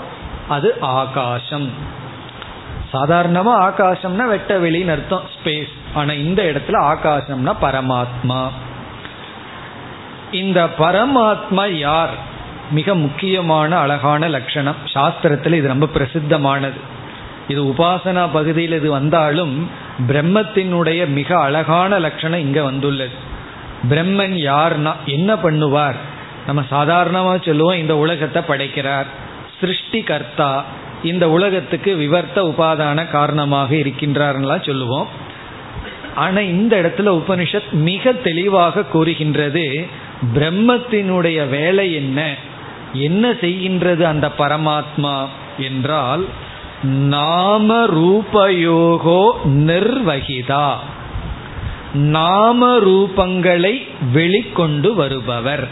[0.47, 1.69] அது ஆகாசம்
[2.93, 8.41] சாதாரணமா ஆகாசம்னா வெட்ட வெளின்னு அர்த்தம் ஸ்பேஸ் ஆனா இந்த இடத்துல ஆகாசம்னா பரமாத்மா.
[10.31, 12.15] இந்த பரமாத்மா யார்?
[12.71, 14.75] மிக முக்கியமான அழகான லட்சணம்.
[14.93, 16.79] சாஸ்திரத்தில் இது ரொம்ப பிரசித்தமானது.
[17.47, 23.11] இது உபாசனா பகுதியில் இது வந்தாலும் பிரம்மத்தினுடைய மிக அழகான லட்சணம் இங்க வந்துள்ளது.
[23.89, 25.95] பிரம்மன் யார்னா என்ன பண்ணுவார்?
[26.45, 29.05] நம்ம சாதாரணமாக சொல்லுவோம் இந்த உலகத்தை படைக்கிறார்.
[29.59, 30.65] சிருஷ்டி கர்த்தா
[31.03, 35.07] இந்த உலகத்துக்கு விவர்த்த உபாதான காரணமாக இருக்கின்றார்லாம் சொல்லுவோம்.
[36.15, 39.87] ஆனா இந்த இடத்துல உபனிஷத் மிக தெளிவாக கூறுகின்றது
[40.35, 42.35] பிரம்மத்தினுடைய வேலை என்ன?
[42.93, 45.25] என்ன செய்கின்றது அந்த பரமாத்மா?
[45.57, 46.25] என்றால்
[46.83, 50.73] நாம ரூபயோகோ நிர்வகிதா.
[51.93, 55.67] நாம ரூபங்களை வெளிக்கொண்டு வருபவர்.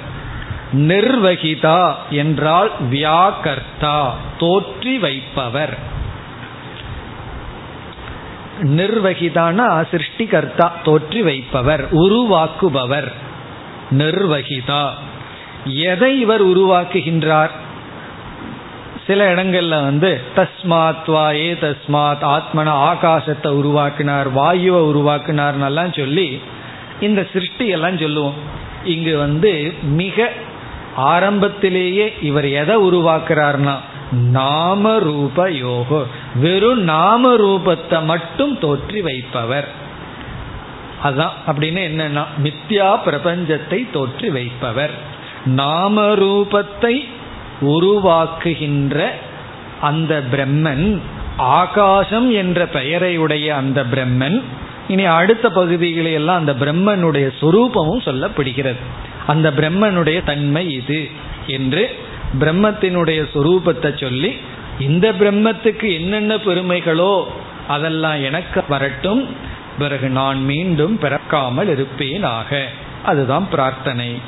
[0.73, 5.77] நிர்வகிதா என்றால் வியாகர்த்தா தோற்றி வைப்பவர்.
[8.61, 13.11] நிர்வகிதானா சிருஷ்டிகர்த்தா தோற்றி வைப்பவர் உருவாக்குபவர்.
[13.91, 14.89] நிர்வகிதா.
[15.65, 17.49] எதை இவர் உருவாக்குகின்றார்?
[19.07, 26.41] சில இடங்கள்ல வந்து தஸ்மாத் வா ஏ தஸ்மாத் ஆத்மன ஆகாசத்தை உருவாக்கினார் வாயுவை உருவாக்கினார் எல்லாம் சொல்லி
[26.99, 28.33] இந்த சிருஷ்டி எல்லாம் சொல்லுவோம்.
[28.83, 30.31] இங்கு வந்து மிக
[30.95, 33.75] ஆரம்பத்திலேயே இவர் எதை உருவாக்குறார்னா
[34.11, 36.03] நாம ரூப யோகோ
[36.35, 39.67] வெறும் நாம ரூபத்தை மட்டும் தோற்றி வைப்பவர்.
[41.03, 44.93] அதான் அப்படின்னு என்னன்னா மித்யா பிரபஞ்சத்தை தோற்றி வைப்பவர்.
[45.45, 46.95] நாம ரூபத்தை
[47.61, 49.09] உருவாக்குகின்ற
[49.81, 50.99] அந்த பிரம்மன்
[51.37, 54.41] ஆகாசம் என்ற பெயரை உடைய அந்த பிரம்மன்
[54.87, 58.75] இனி அடுத்த பகுதிகளையெல்லாம் அந்த பிரம்மனுடைய சொரூபமும் சொல்லப்படுகிறது.
[59.27, 61.09] அந்த பிரம்மனுடைய தன்மை இது
[61.47, 61.95] என்று
[62.39, 64.35] பிரம்மத்தினுடைய சொரூபத்தை சொல்லி
[64.79, 67.23] இந்த பிரம்மத்துக்கு என்னென்ன பெருமைகளோ
[67.67, 69.27] அதெல்லாம் எனக்கு வரட்டும்
[69.79, 72.63] பிறகு நான் மீண்டும் பிறக்காமல் இருப்பேனாக.
[73.03, 74.19] அதுதான் பிரார்த்தனை.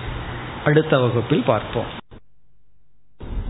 [0.66, 2.06] அடுத்த வகுப்பில் பார்ப்போம்.